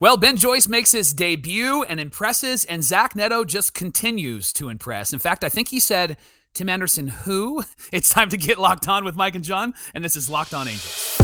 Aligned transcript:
Well, 0.00 0.16
Ben 0.16 0.36
Joyce 0.36 0.66
makes 0.66 0.90
his 0.90 1.14
debut 1.14 1.84
and 1.84 2.00
impresses, 2.00 2.64
and 2.64 2.82
Zach 2.82 3.14
Neto 3.14 3.44
just 3.44 3.74
continues 3.74 4.52
to 4.54 4.68
impress. 4.68 5.12
In 5.12 5.20
fact, 5.20 5.44
I 5.44 5.48
think 5.48 5.68
he 5.68 5.78
said, 5.78 6.16
Tim 6.52 6.68
Anderson, 6.68 7.06
who? 7.08 7.62
It's 7.92 8.08
time 8.08 8.28
to 8.30 8.36
get 8.36 8.58
locked 8.58 8.88
on 8.88 9.04
with 9.04 9.14
Mike 9.14 9.36
and 9.36 9.44
Jon, 9.44 9.72
and 9.94 10.04
this 10.04 10.16
is 10.16 10.28
Locked 10.28 10.52
On 10.52 10.66
Angels. 10.66 11.16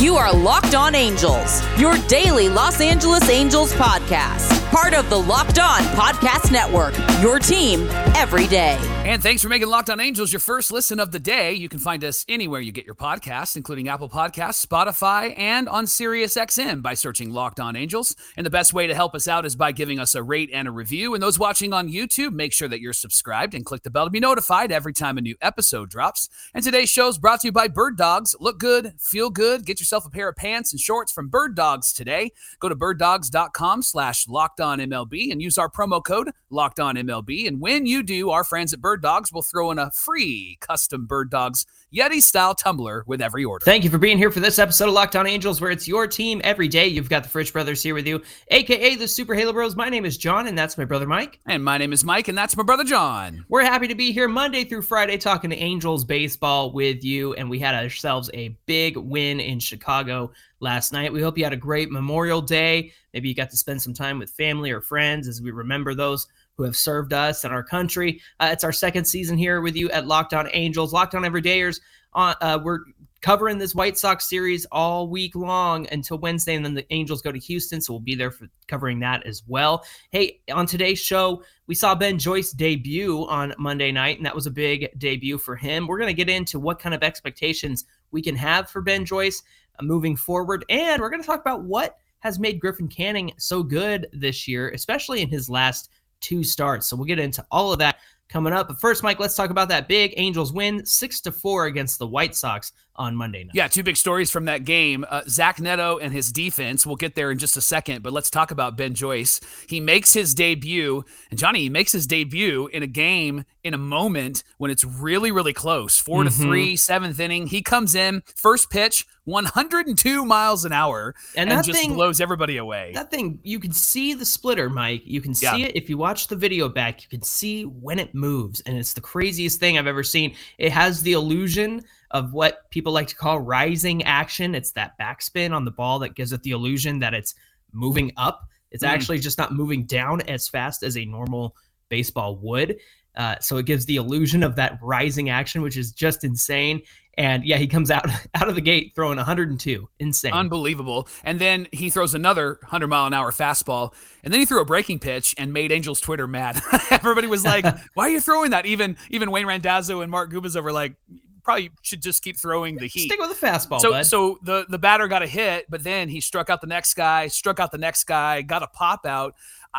You 0.00 0.16
are 0.16 0.34
Locked 0.34 0.74
On 0.74 0.94
Angels, 0.94 1.62
your 1.78 1.98
daily 2.08 2.48
Los 2.48 2.80
Angeles 2.80 3.28
Angels 3.28 3.74
podcast. 3.74 4.63
Part 4.74 4.92
of 4.92 5.08
the 5.08 5.16
Locked 5.16 5.60
On 5.60 5.82
Podcast 5.94 6.50
Network, 6.50 6.94
your 7.22 7.38
team 7.38 7.86
every 8.16 8.48
day. 8.48 8.76
And 9.04 9.22
thanks 9.22 9.40
for 9.40 9.48
making 9.48 9.68
Locked 9.68 9.90
On 9.90 10.00
Angels 10.00 10.32
your 10.32 10.40
first 10.40 10.72
listen 10.72 10.98
of 10.98 11.12
the 11.12 11.20
day. 11.20 11.52
You 11.52 11.68
can 11.68 11.78
find 11.78 12.02
us 12.02 12.24
anywhere 12.28 12.60
you 12.60 12.72
get 12.72 12.84
your 12.84 12.96
podcasts, 12.96 13.54
including 13.54 13.86
Apple 13.88 14.08
Podcasts, 14.08 14.66
Spotify, 14.66 15.38
and 15.38 15.68
on 15.68 15.84
SiriusXM 15.84 16.82
by 16.82 16.94
searching 16.94 17.30
Locked 17.30 17.60
On 17.60 17.76
Angels. 17.76 18.16
And 18.36 18.44
the 18.44 18.50
best 18.50 18.72
way 18.72 18.88
to 18.88 18.94
help 18.96 19.14
us 19.14 19.28
out 19.28 19.44
is 19.44 19.54
by 19.54 19.70
giving 19.70 20.00
us 20.00 20.16
a 20.16 20.22
rate 20.24 20.50
and 20.52 20.66
a 20.66 20.72
review. 20.72 21.14
And 21.14 21.22
those 21.22 21.38
watching 21.38 21.72
on 21.72 21.88
YouTube, 21.88 22.32
make 22.32 22.52
sure 22.52 22.66
that 22.66 22.80
you're 22.80 22.94
subscribed 22.94 23.54
and 23.54 23.64
click 23.64 23.84
the 23.84 23.90
bell 23.90 24.06
to 24.06 24.10
be 24.10 24.20
notified 24.20 24.72
every 24.72 24.94
time 24.94 25.18
a 25.18 25.20
new 25.20 25.36
episode 25.40 25.88
drops. 25.88 26.28
And 26.52 26.64
today's 26.64 26.90
show 26.90 27.06
is 27.06 27.18
brought 27.18 27.42
to 27.42 27.48
you 27.48 27.52
by 27.52 27.68
Bird 27.68 27.96
Dogs. 27.96 28.34
Look 28.40 28.58
good, 28.58 28.94
feel 28.98 29.30
good, 29.30 29.66
get 29.66 29.78
yourself 29.78 30.04
a 30.04 30.10
pair 30.10 30.30
of 30.30 30.36
pants 30.36 30.72
and 30.72 30.80
shorts 30.80 31.12
from 31.12 31.28
Bird 31.28 31.54
Dogs 31.54 31.92
today. 31.92 32.32
Go 32.58 32.68
to 32.68 32.74
birddogs.com 32.74 33.82
slash 33.82 34.26
locked 34.26 34.60
on 34.64 34.80
MLB 34.80 35.30
and 35.30 35.40
use 35.40 35.58
our 35.58 35.70
promo 35.70 36.02
code 36.02 36.30
locked 36.50 36.80
on 36.80 36.96
MLB. 36.96 37.46
And 37.46 37.60
when 37.60 37.86
you 37.86 38.02
do, 38.02 38.30
our 38.30 38.42
friends 38.42 38.72
at 38.72 38.80
Bird 38.80 39.02
Dogs 39.02 39.32
will 39.32 39.42
throw 39.42 39.70
in 39.70 39.78
a 39.78 39.90
free 39.92 40.58
custom 40.60 41.06
Bird 41.06 41.30
Dogs 41.30 41.66
Yeti 41.94 42.20
style 42.20 42.54
tumbler 42.54 43.04
with 43.06 43.20
every 43.20 43.44
order. 43.44 43.64
Thank 43.64 43.84
you 43.84 43.90
for 43.90 43.98
being 43.98 44.18
here 44.18 44.30
for 44.30 44.40
this 44.40 44.58
episode 44.58 44.88
of 44.88 44.94
Locked 44.94 45.14
On 45.14 45.26
Angels, 45.28 45.60
where 45.60 45.70
it's 45.70 45.86
your 45.86 46.08
team 46.08 46.40
every 46.42 46.66
day. 46.66 46.88
You've 46.88 47.08
got 47.08 47.22
the 47.22 47.28
Fridge 47.28 47.52
Brothers 47.52 47.82
here 47.82 47.94
with 47.94 48.06
you, 48.06 48.20
aka 48.48 48.96
the 48.96 49.06
Super 49.06 49.34
Halo 49.34 49.52
Bros. 49.52 49.76
My 49.76 49.88
name 49.88 50.04
is 50.04 50.16
Jon, 50.16 50.48
and 50.48 50.58
that's 50.58 50.76
my 50.76 50.84
brother 50.84 51.06
Mike. 51.06 51.38
And 51.46 51.62
my 51.62 51.78
name 51.78 51.92
is 51.92 52.02
Mike, 52.02 52.26
and 52.26 52.36
that's 52.36 52.56
my 52.56 52.64
brother 52.64 52.82
Jon. 52.82 53.44
We're 53.48 53.62
happy 53.62 53.86
to 53.86 53.94
be 53.94 54.10
here 54.10 54.26
Monday 54.26 54.64
through 54.64 54.82
Friday 54.82 55.18
talking 55.18 55.50
to 55.50 55.56
Angels 55.56 56.04
baseball 56.04 56.72
with 56.72 57.04
you, 57.04 57.34
and 57.34 57.48
we 57.48 57.60
had 57.60 57.76
ourselves 57.76 58.28
a 58.34 58.56
big 58.66 58.96
win 58.96 59.38
in 59.38 59.60
Chicago 59.60 60.32
last 60.64 60.92
night. 60.92 61.12
We 61.12 61.22
hope 61.22 61.38
you 61.38 61.44
had 61.44 61.52
a 61.52 61.56
great 61.56 61.92
Memorial 61.92 62.42
Day. 62.42 62.92
Maybe 63.12 63.28
you 63.28 63.34
got 63.36 63.50
to 63.50 63.56
spend 63.56 63.80
some 63.80 63.94
time 63.94 64.18
with 64.18 64.30
family 64.30 64.72
or 64.72 64.80
friends 64.80 65.28
as 65.28 65.40
we 65.40 65.52
remember 65.52 65.94
those 65.94 66.26
who 66.56 66.64
have 66.64 66.76
served 66.76 67.12
us 67.12 67.44
and 67.44 67.52
our 67.52 67.62
country. 67.62 68.20
Uh, 68.40 68.48
it's 68.50 68.64
our 68.64 68.72
second 68.72 69.04
season 69.04 69.38
here 69.38 69.60
with 69.60 69.76
you 69.76 69.90
at 69.90 70.08
Locked 70.08 70.34
On 70.34 70.48
Angels, 70.52 70.92
Locked 70.92 71.14
On 71.14 71.22
Everydayers. 71.22 71.80
Uh, 72.14 72.34
uh, 72.40 72.58
we're 72.62 72.80
covering 73.20 73.58
this 73.58 73.74
White 73.74 73.96
Sox 73.96 74.28
series 74.28 74.66
all 74.70 75.08
week 75.08 75.34
long 75.34 75.86
until 75.90 76.18
Wednesday, 76.18 76.54
and 76.54 76.64
then 76.64 76.74
the 76.74 76.86
Angels 76.92 77.22
go 77.22 77.32
to 77.32 77.38
Houston, 77.38 77.80
so 77.80 77.94
we'll 77.94 78.00
be 78.00 78.14
there 78.14 78.30
for 78.30 78.48
covering 78.68 79.00
that 79.00 79.26
as 79.26 79.42
well. 79.46 79.84
Hey, 80.10 80.40
on 80.52 80.66
today's 80.66 80.98
show, 80.98 81.42
we 81.66 81.74
saw 81.74 81.94
Ben 81.94 82.18
Joyce 82.18 82.52
debut 82.52 83.26
on 83.28 83.54
Monday 83.58 83.92
night, 83.92 84.18
and 84.18 84.26
that 84.26 84.34
was 84.34 84.46
a 84.46 84.50
big 84.50 84.90
debut 84.98 85.38
for 85.38 85.56
him. 85.56 85.86
We're 85.86 85.98
going 85.98 86.14
to 86.14 86.24
get 86.24 86.28
into 86.28 86.60
what 86.60 86.78
kind 86.78 86.94
of 86.94 87.02
expectations 87.02 87.86
we 88.10 88.20
can 88.20 88.36
have 88.36 88.68
for 88.68 88.82
Ben 88.82 89.06
Joyce 89.06 89.42
Uh, 89.78 89.84
moving 89.84 90.16
forward, 90.16 90.64
and 90.68 91.00
we're 91.00 91.10
going 91.10 91.22
to 91.22 91.26
talk 91.26 91.40
about 91.40 91.64
what 91.64 91.96
has 92.20 92.38
made 92.38 92.60
Griffin 92.60 92.88
Canning 92.88 93.32
so 93.38 93.62
good 93.62 94.06
this 94.12 94.48
year, 94.48 94.70
especially 94.70 95.20
in 95.20 95.28
his 95.28 95.50
last 95.50 95.90
two 96.20 96.42
starts. 96.42 96.86
So 96.86 96.96
we'll 96.96 97.04
get 97.04 97.18
into 97.18 97.44
all 97.50 97.72
of 97.72 97.78
that 97.80 97.96
coming 98.28 98.52
up. 98.52 98.68
But 98.68 98.80
first, 98.80 99.02
Mike, 99.02 99.20
let's 99.20 99.34
talk 99.34 99.50
about 99.50 99.68
that 99.68 99.88
big 99.88 100.14
Angels 100.16 100.52
win, 100.52 100.84
six 100.84 101.20
to 101.22 101.32
four 101.32 101.66
against 101.66 101.98
the 101.98 102.06
White 102.06 102.34
Sox 102.34 102.72
on 102.96 103.16
Monday 103.16 103.44
night. 103.44 103.52
Yeah, 103.54 103.68
two 103.68 103.82
big 103.82 103.96
stories 103.96 104.30
from 104.30 104.44
that 104.44 104.64
game. 104.64 105.04
Uh, 105.08 105.22
Zach 105.28 105.60
Neto 105.60 105.98
and 105.98 106.12
his 106.12 106.30
defense. 106.30 106.86
We'll 106.86 106.96
get 106.96 107.14
there 107.14 107.30
in 107.30 107.38
just 107.38 107.56
a 107.56 107.60
second, 107.60 108.02
but 108.02 108.12
let's 108.12 108.30
talk 108.30 108.50
about 108.50 108.76
Ben 108.76 108.94
Joyce. 108.94 109.40
He 109.68 109.80
makes 109.80 110.12
his 110.12 110.34
debut, 110.34 111.04
and 111.30 111.38
Johnny, 111.38 111.60
he 111.60 111.68
makes 111.68 111.92
his 111.92 112.06
debut 112.06 112.68
in 112.68 112.82
a 112.82 112.86
game 112.86 113.44
in 113.64 113.74
a 113.74 113.78
moment 113.78 114.44
when 114.58 114.70
it's 114.70 114.84
really, 114.84 115.32
really 115.32 115.52
close. 115.52 115.98
4 115.98 116.20
mm-hmm. 116.20 116.28
to 116.28 116.34
three, 116.34 116.76
seventh 116.76 117.18
inning. 117.18 117.46
He 117.46 117.62
comes 117.62 117.94
in, 117.94 118.22
first 118.36 118.70
pitch, 118.70 119.06
102 119.24 120.24
miles 120.24 120.64
an 120.64 120.72
hour, 120.72 121.14
and, 121.34 121.48
and 121.50 121.58
that 121.58 121.64
just 121.64 121.78
thing, 121.78 121.94
blows 121.94 122.20
everybody 122.20 122.58
away. 122.58 122.92
That 122.94 123.10
thing, 123.10 123.40
you 123.42 123.58
can 123.58 123.72
see 123.72 124.14
the 124.14 124.24
splitter, 124.24 124.68
Mike. 124.68 125.02
You 125.04 125.20
can 125.20 125.34
see 125.34 125.46
yeah. 125.46 125.66
it 125.66 125.76
if 125.76 125.88
you 125.88 125.96
watch 125.96 126.28
the 126.28 126.36
video 126.36 126.68
back. 126.68 127.02
You 127.02 127.08
can 127.08 127.22
see 127.22 127.64
when 127.64 127.98
it 127.98 128.13
moves, 128.14 128.60
and 128.62 128.76
it's 128.76 128.92
the 128.92 129.00
craziest 129.00 129.60
thing 129.60 129.76
I've 129.76 129.86
ever 129.86 130.02
seen. 130.02 130.34
It 130.58 130.72
has 130.72 131.02
the 131.02 131.12
illusion 131.12 131.82
of 132.10 132.32
what 132.32 132.70
people 132.70 132.92
like 132.92 133.08
to 133.08 133.16
call 133.16 133.40
rising 133.40 134.02
action. 134.04 134.54
It's 134.54 134.72
that 134.72 134.98
backspin 134.98 135.52
on 135.52 135.64
the 135.64 135.70
ball 135.70 135.98
that 136.00 136.14
gives 136.14 136.32
it 136.32 136.42
the 136.42 136.52
illusion 136.52 137.00
that 137.00 137.14
it's 137.14 137.34
moving 137.72 138.12
up. 138.16 138.48
It's 138.70 138.84
mm. 138.84 138.88
actually 138.88 139.18
just 139.18 139.38
not 139.38 139.52
moving 139.52 139.84
down 139.84 140.20
as 140.22 140.48
fast 140.48 140.82
as 140.82 140.96
a 140.96 141.04
normal 141.04 141.56
baseball 141.88 142.36
would. 142.38 142.78
Uh, 143.16 143.36
so 143.40 143.56
it 143.56 143.66
gives 143.66 143.86
the 143.86 143.96
illusion 143.96 144.42
of 144.42 144.56
that 144.56 144.78
rising 144.82 145.30
action, 145.30 145.62
which 145.62 145.76
is 145.76 145.92
just 145.92 146.24
insane. 146.24 146.82
And 147.16 147.44
yeah, 147.44 147.58
he 147.58 147.66
comes 147.66 147.90
out 147.90 148.08
out 148.34 148.48
of 148.48 148.54
the 148.54 148.60
gate 148.60 148.92
throwing 148.94 149.16
102. 149.16 149.88
Insane. 150.00 150.32
Unbelievable. 150.32 151.08
And 151.22 151.40
then 151.40 151.68
he 151.72 151.90
throws 151.90 152.14
another 152.14 152.58
100 152.62 152.88
mile 152.88 153.06
an 153.06 153.14
hour 153.14 153.30
fastball. 153.30 153.94
And 154.22 154.32
then 154.32 154.40
he 154.40 154.46
threw 154.46 154.60
a 154.60 154.64
breaking 154.64 154.98
pitch 154.98 155.34
and 155.38 155.52
made 155.52 155.70
Angels 155.70 156.00
Twitter 156.00 156.26
mad. 156.26 156.60
Everybody 156.90 157.26
was 157.26 157.44
like, 157.44 157.64
why 157.94 158.06
are 158.06 158.10
you 158.10 158.20
throwing 158.20 158.50
that? 158.50 158.66
Even 158.66 158.96
even 159.10 159.30
Wayne 159.30 159.46
Randazzo 159.46 160.00
and 160.00 160.10
Mark 160.10 160.32
Gubicza 160.32 160.62
were 160.62 160.72
like, 160.72 160.96
probably 161.44 161.70
should 161.82 162.02
just 162.02 162.24
keep 162.24 162.38
throwing 162.38 162.76
the 162.76 162.86
heat. 162.86 163.06
Stick 163.06 163.20
with 163.20 163.38
the 163.38 163.46
fastball. 163.46 163.78
So, 163.80 163.90
bud. 163.92 164.06
so 164.06 164.38
the 164.42 164.66
the 164.68 164.78
batter 164.78 165.06
got 165.06 165.22
a 165.22 165.26
hit, 165.26 165.66
but 165.68 165.84
then 165.84 166.08
he 166.08 166.20
struck 166.20 166.50
out 166.50 166.60
the 166.60 166.66
next 166.66 166.94
guy, 166.94 167.28
struck 167.28 167.60
out 167.60 167.70
the 167.70 167.78
next 167.78 168.04
guy, 168.04 168.42
got 168.42 168.62
a 168.62 168.66
pop 168.66 169.06
out. 169.06 169.34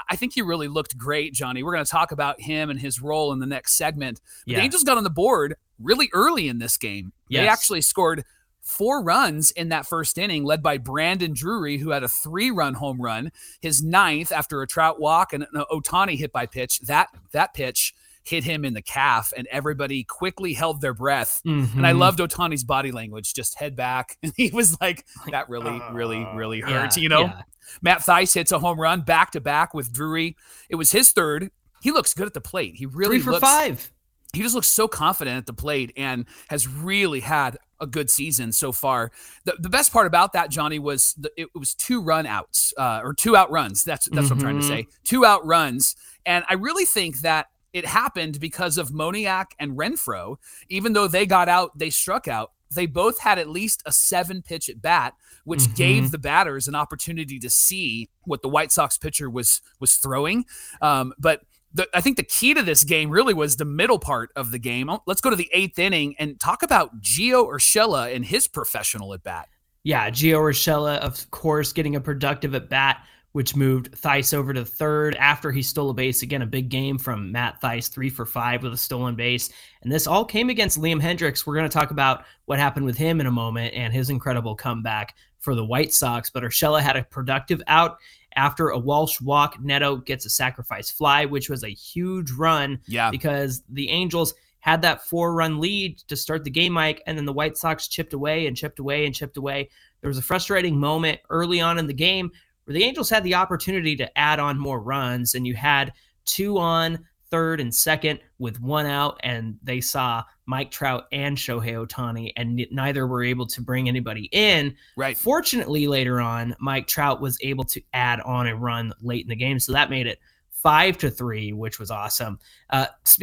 I 0.09 0.15
think 0.15 0.33
he 0.33 0.41
really 0.41 0.67
looked 0.67 0.97
great, 0.97 1.33
Johnny. 1.33 1.63
We're 1.63 1.73
going 1.73 1.85
to 1.85 1.89
talk 1.89 2.11
about 2.11 2.41
him 2.41 2.69
and 2.69 2.79
his 2.79 3.01
role 3.01 3.31
in 3.31 3.39
the 3.39 3.45
next 3.45 3.73
segment. 3.75 4.19
Yeah. 4.45 4.57
The 4.57 4.63
Angels 4.63 4.83
got 4.83 4.97
on 4.97 5.03
the 5.03 5.09
board 5.09 5.55
really 5.79 6.09
early 6.13 6.49
in 6.49 6.59
this 6.59 6.77
game. 6.77 7.13
Yes. 7.29 7.41
They 7.41 7.47
actually 7.47 7.81
scored 7.81 8.23
four 8.61 9.03
runs 9.03 9.51
in 9.51 9.69
that 9.69 9.85
first 9.85 10.17
inning, 10.17 10.43
led 10.43 10.61
by 10.61 10.77
Brandon 10.77 11.33
Drury, 11.33 11.77
who 11.77 11.91
had 11.91 12.03
a 12.03 12.09
three-run 12.09 12.73
home 12.73 12.99
run, 12.99 13.31
his 13.61 13.83
ninth 13.83 14.31
after 14.31 14.61
a 14.61 14.67
Trout 14.67 14.99
walk 14.99 15.33
and 15.33 15.45
an 15.53 15.63
Ohtani 15.71 16.17
hit 16.17 16.31
by 16.31 16.45
pitch. 16.45 16.81
That 16.81 17.09
that 17.31 17.53
pitch 17.53 17.93
hit 18.25 18.43
him 18.43 18.65
in 18.65 18.73
the 18.73 18.81
calf, 18.81 19.31
and 19.37 19.47
everybody 19.47 20.03
quickly 20.03 20.53
held 20.53 20.81
their 20.81 20.93
breath. 20.93 21.41
Mm-hmm. 21.45 21.77
And 21.77 21.87
I 21.87 21.91
mm-hmm. 21.91 21.99
loved 21.99 22.19
Ohtani's 22.19 22.63
body 22.63 22.91
language, 22.91 23.33
just 23.33 23.57
head 23.57 23.75
back. 23.75 24.17
And 24.23 24.33
he 24.37 24.49
was 24.49 24.79
like, 24.81 25.05
that 25.29 25.47
really, 25.49 25.81
really, 25.91 26.27
really 26.33 26.61
hurt, 26.61 26.97
yeah, 26.97 27.01
you 27.01 27.09
know? 27.09 27.21
Yeah. 27.21 27.41
Matt 27.81 28.01
Thaiss 28.01 28.33
hits 28.33 28.51
a 28.51 28.59
home 28.59 28.79
run 28.79 29.01
back 29.01 29.31
to 29.31 29.41
back 29.41 29.73
with 29.73 29.91
Drury. 29.91 30.35
It 30.69 30.75
was 30.75 30.91
his 30.91 31.11
third. 31.11 31.51
He 31.81 31.91
looks 31.91 32.13
good 32.13 32.27
at 32.27 32.33
the 32.33 32.41
plate. 32.41 32.75
He 32.75 32.85
really 32.85 33.17
Three 33.17 33.25
for 33.25 33.31
looks, 33.31 33.47
five. 33.47 33.91
He 34.33 34.41
just 34.41 34.55
looks 34.55 34.67
so 34.67 34.87
confident 34.87 35.37
at 35.37 35.45
the 35.45 35.53
plate 35.53 35.93
and 35.95 36.25
has 36.49 36.67
really 36.67 37.21
had 37.21 37.57
a 37.79 37.87
good 37.87 38.09
season 38.09 38.51
so 38.51 38.71
far. 38.71 39.11
The, 39.45 39.55
the 39.59 39.69
best 39.69 39.91
part 39.91 40.07
about 40.07 40.33
that, 40.33 40.49
Johnny, 40.49 40.79
was 40.79 41.13
the, 41.17 41.31
it 41.37 41.49
was 41.55 41.73
two 41.73 42.01
run 42.01 42.25
outs 42.25 42.73
uh, 42.77 43.01
or 43.03 43.13
two 43.13 43.35
out 43.35 43.51
runs. 43.51 43.83
That's 43.83 44.09
that's 44.09 44.27
mm-hmm. 44.27 44.29
what 44.29 44.31
I'm 44.31 44.39
trying 44.39 44.59
to 44.59 44.65
mm-hmm. 44.65 44.89
say. 44.89 44.97
Two 45.03 45.25
out 45.25 45.45
runs, 45.45 45.95
and 46.25 46.43
I 46.49 46.55
really 46.55 46.85
think 46.85 47.19
that 47.21 47.47
it 47.75 47.85
happened 47.85 48.39
because 48.39 48.77
of 48.77 48.91
Moniak 48.91 49.47
and 49.59 49.77
Renfro. 49.77 50.37
Even 50.69 50.93
though 50.93 51.09
they 51.09 51.25
got 51.25 51.49
out, 51.49 51.77
they 51.77 51.89
struck 51.89 52.25
out. 52.25 52.53
They 52.73 52.85
both 52.85 53.19
had 53.19 53.37
at 53.37 53.49
least 53.49 53.83
a 53.85 53.91
seven 53.91 54.41
pitch 54.41 54.69
at 54.69 54.81
bat, 54.81 55.13
which 55.43 55.59
mm-hmm. 55.59 55.73
gave 55.73 56.11
the 56.11 56.17
batters 56.17 56.69
an 56.69 56.75
opportunity 56.75 57.37
to 57.37 57.49
see 57.49 58.09
what 58.23 58.41
the 58.41 58.47
White 58.47 58.71
Sox 58.71 58.97
pitcher 58.97 59.29
was 59.29 59.61
was 59.81 59.95
throwing. 59.95 60.45
Um, 60.81 61.13
but 61.19 61.41
the, 61.73 61.85
I 61.93 61.99
think 61.99 62.15
the 62.15 62.23
key 62.23 62.53
to 62.53 62.63
this 62.63 62.85
game 62.85 63.09
really 63.09 63.33
was 63.33 63.57
the 63.57 63.65
middle 63.65 63.99
part 63.99 64.31
of 64.37 64.51
the 64.51 64.59
game. 64.59 64.89
Let's 65.05 65.19
go 65.19 65.29
to 65.29 65.35
the 65.35 65.49
eighth 65.51 65.77
inning 65.77 66.15
and 66.17 66.39
talk 66.39 66.63
about 66.63 67.01
Gio 67.01 67.45
Urshela 67.45 68.15
and 68.15 68.23
his 68.23 68.47
professional 68.47 69.13
at 69.13 69.21
bat. 69.21 69.49
Yeah, 69.83 70.09
Gio 70.09 70.39
Urshela, 70.39 70.97
of 70.99 71.29
course, 71.31 71.73
getting 71.73 71.97
a 71.97 72.01
productive 72.01 72.55
at 72.55 72.69
bat 72.69 73.05
which 73.35 73.53
moved 73.53 73.91
Thaiss 74.01 74.33
over 74.33 74.53
to 74.53 74.63
third 74.63 75.13
after 75.17 75.51
he 75.51 75.61
stole 75.61 75.89
a 75.89 75.93
base. 75.93 76.21
Again, 76.21 76.41
a 76.41 76.45
big 76.45 76.69
game 76.69 76.97
from 76.97 77.33
Matt 77.33 77.59
Thaiss, 77.61 77.89
three 77.89 78.09
for 78.09 78.25
five 78.25 78.63
with 78.63 78.71
a 78.71 78.77
stolen 78.77 79.13
base. 79.13 79.49
And 79.81 79.91
this 79.91 80.07
all 80.07 80.23
came 80.23 80.49
against 80.49 80.79
Liam 80.79 81.01
Hendriks. 81.01 81.45
We're 81.45 81.55
going 81.55 81.69
to 81.69 81.77
talk 81.77 81.91
about 81.91 82.23
what 82.45 82.59
happened 82.59 82.85
with 82.85 82.97
him 82.97 83.19
in 83.19 83.27
a 83.27 83.31
moment 83.31 83.73
and 83.73 83.91
his 83.91 84.09
incredible 84.09 84.55
comeback 84.55 85.17
for 85.39 85.53
the 85.53 85.65
White 85.65 85.91
Sox. 85.91 86.29
But 86.29 86.43
Urshela 86.43 86.79
had 86.79 86.95
a 86.95 87.03
productive 87.03 87.61
out 87.67 87.97
after 88.37 88.69
a 88.69 88.79
Walsh 88.79 89.19
walk. 89.19 89.61
Neto 89.61 89.97
gets 89.97 90.25
a 90.25 90.29
sacrifice 90.29 90.89
fly, 90.89 91.25
which 91.25 91.49
was 91.49 91.65
a 91.65 91.69
huge 91.69 92.31
run 92.31 92.79
yeah. 92.87 93.11
because 93.11 93.63
the 93.67 93.89
Angels 93.89 94.33
had 94.61 94.81
that 94.83 95.03
four 95.03 95.33
run 95.33 95.59
lead 95.59 95.97
to 96.07 96.15
start 96.15 96.45
the 96.45 96.49
game, 96.49 96.71
Mike, 96.71 97.03
and 97.05 97.17
then 97.17 97.25
the 97.25 97.33
White 97.33 97.57
Sox 97.57 97.89
chipped 97.89 98.13
away 98.13 98.47
and 98.47 98.55
chipped 98.55 98.79
away 98.79 99.05
and 99.05 99.13
chipped 99.13 99.35
away. 99.35 99.69
There 99.99 100.07
was 100.07 100.17
a 100.17 100.21
frustrating 100.21 100.79
moment 100.79 101.19
early 101.29 101.59
on 101.59 101.77
in 101.77 101.87
the 101.87 101.93
game 101.93 102.31
where 102.65 102.73
the 102.73 102.83
Angels 102.83 103.09
had 103.09 103.23
the 103.23 103.35
opportunity 103.35 103.95
to 103.95 104.17
add 104.17 104.39
on 104.39 104.59
more 104.59 104.79
runs, 104.79 105.35
and 105.35 105.47
you 105.47 105.53
had 105.53 105.93
two 106.25 106.57
on 106.57 106.99
third 107.29 107.59
and 107.59 107.73
second 107.73 108.19
with 108.39 108.59
one 108.61 108.85
out, 108.85 109.19
and 109.23 109.57
they 109.63 109.81
saw 109.81 110.23
Mike 110.45 110.71
Trout 110.71 111.05
and 111.11 111.37
Shohei 111.37 111.85
Ohtani, 111.85 112.31
and 112.37 112.65
neither 112.71 113.07
were 113.07 113.23
able 113.23 113.47
to 113.47 113.61
bring 113.61 113.87
anybody 113.87 114.29
in. 114.31 114.75
Right. 114.95 115.17
Fortunately, 115.17 115.87
later 115.87 116.21
on, 116.21 116.55
Mike 116.59 116.87
Trout 116.87 117.21
was 117.21 117.37
able 117.41 117.63
to 117.65 117.81
add 117.93 118.21
on 118.21 118.47
a 118.47 118.55
run 118.55 118.93
late 119.01 119.23
in 119.23 119.29
the 119.29 119.35
game, 119.35 119.59
so 119.59 119.73
that 119.73 119.89
made 119.89 120.07
it 120.07 120.19
five 120.65 120.97
to 120.97 121.11
three, 121.11 121.53
which 121.53 121.77
was 121.77 121.91
awesome. 121.91 122.39
Uh, 122.71 122.87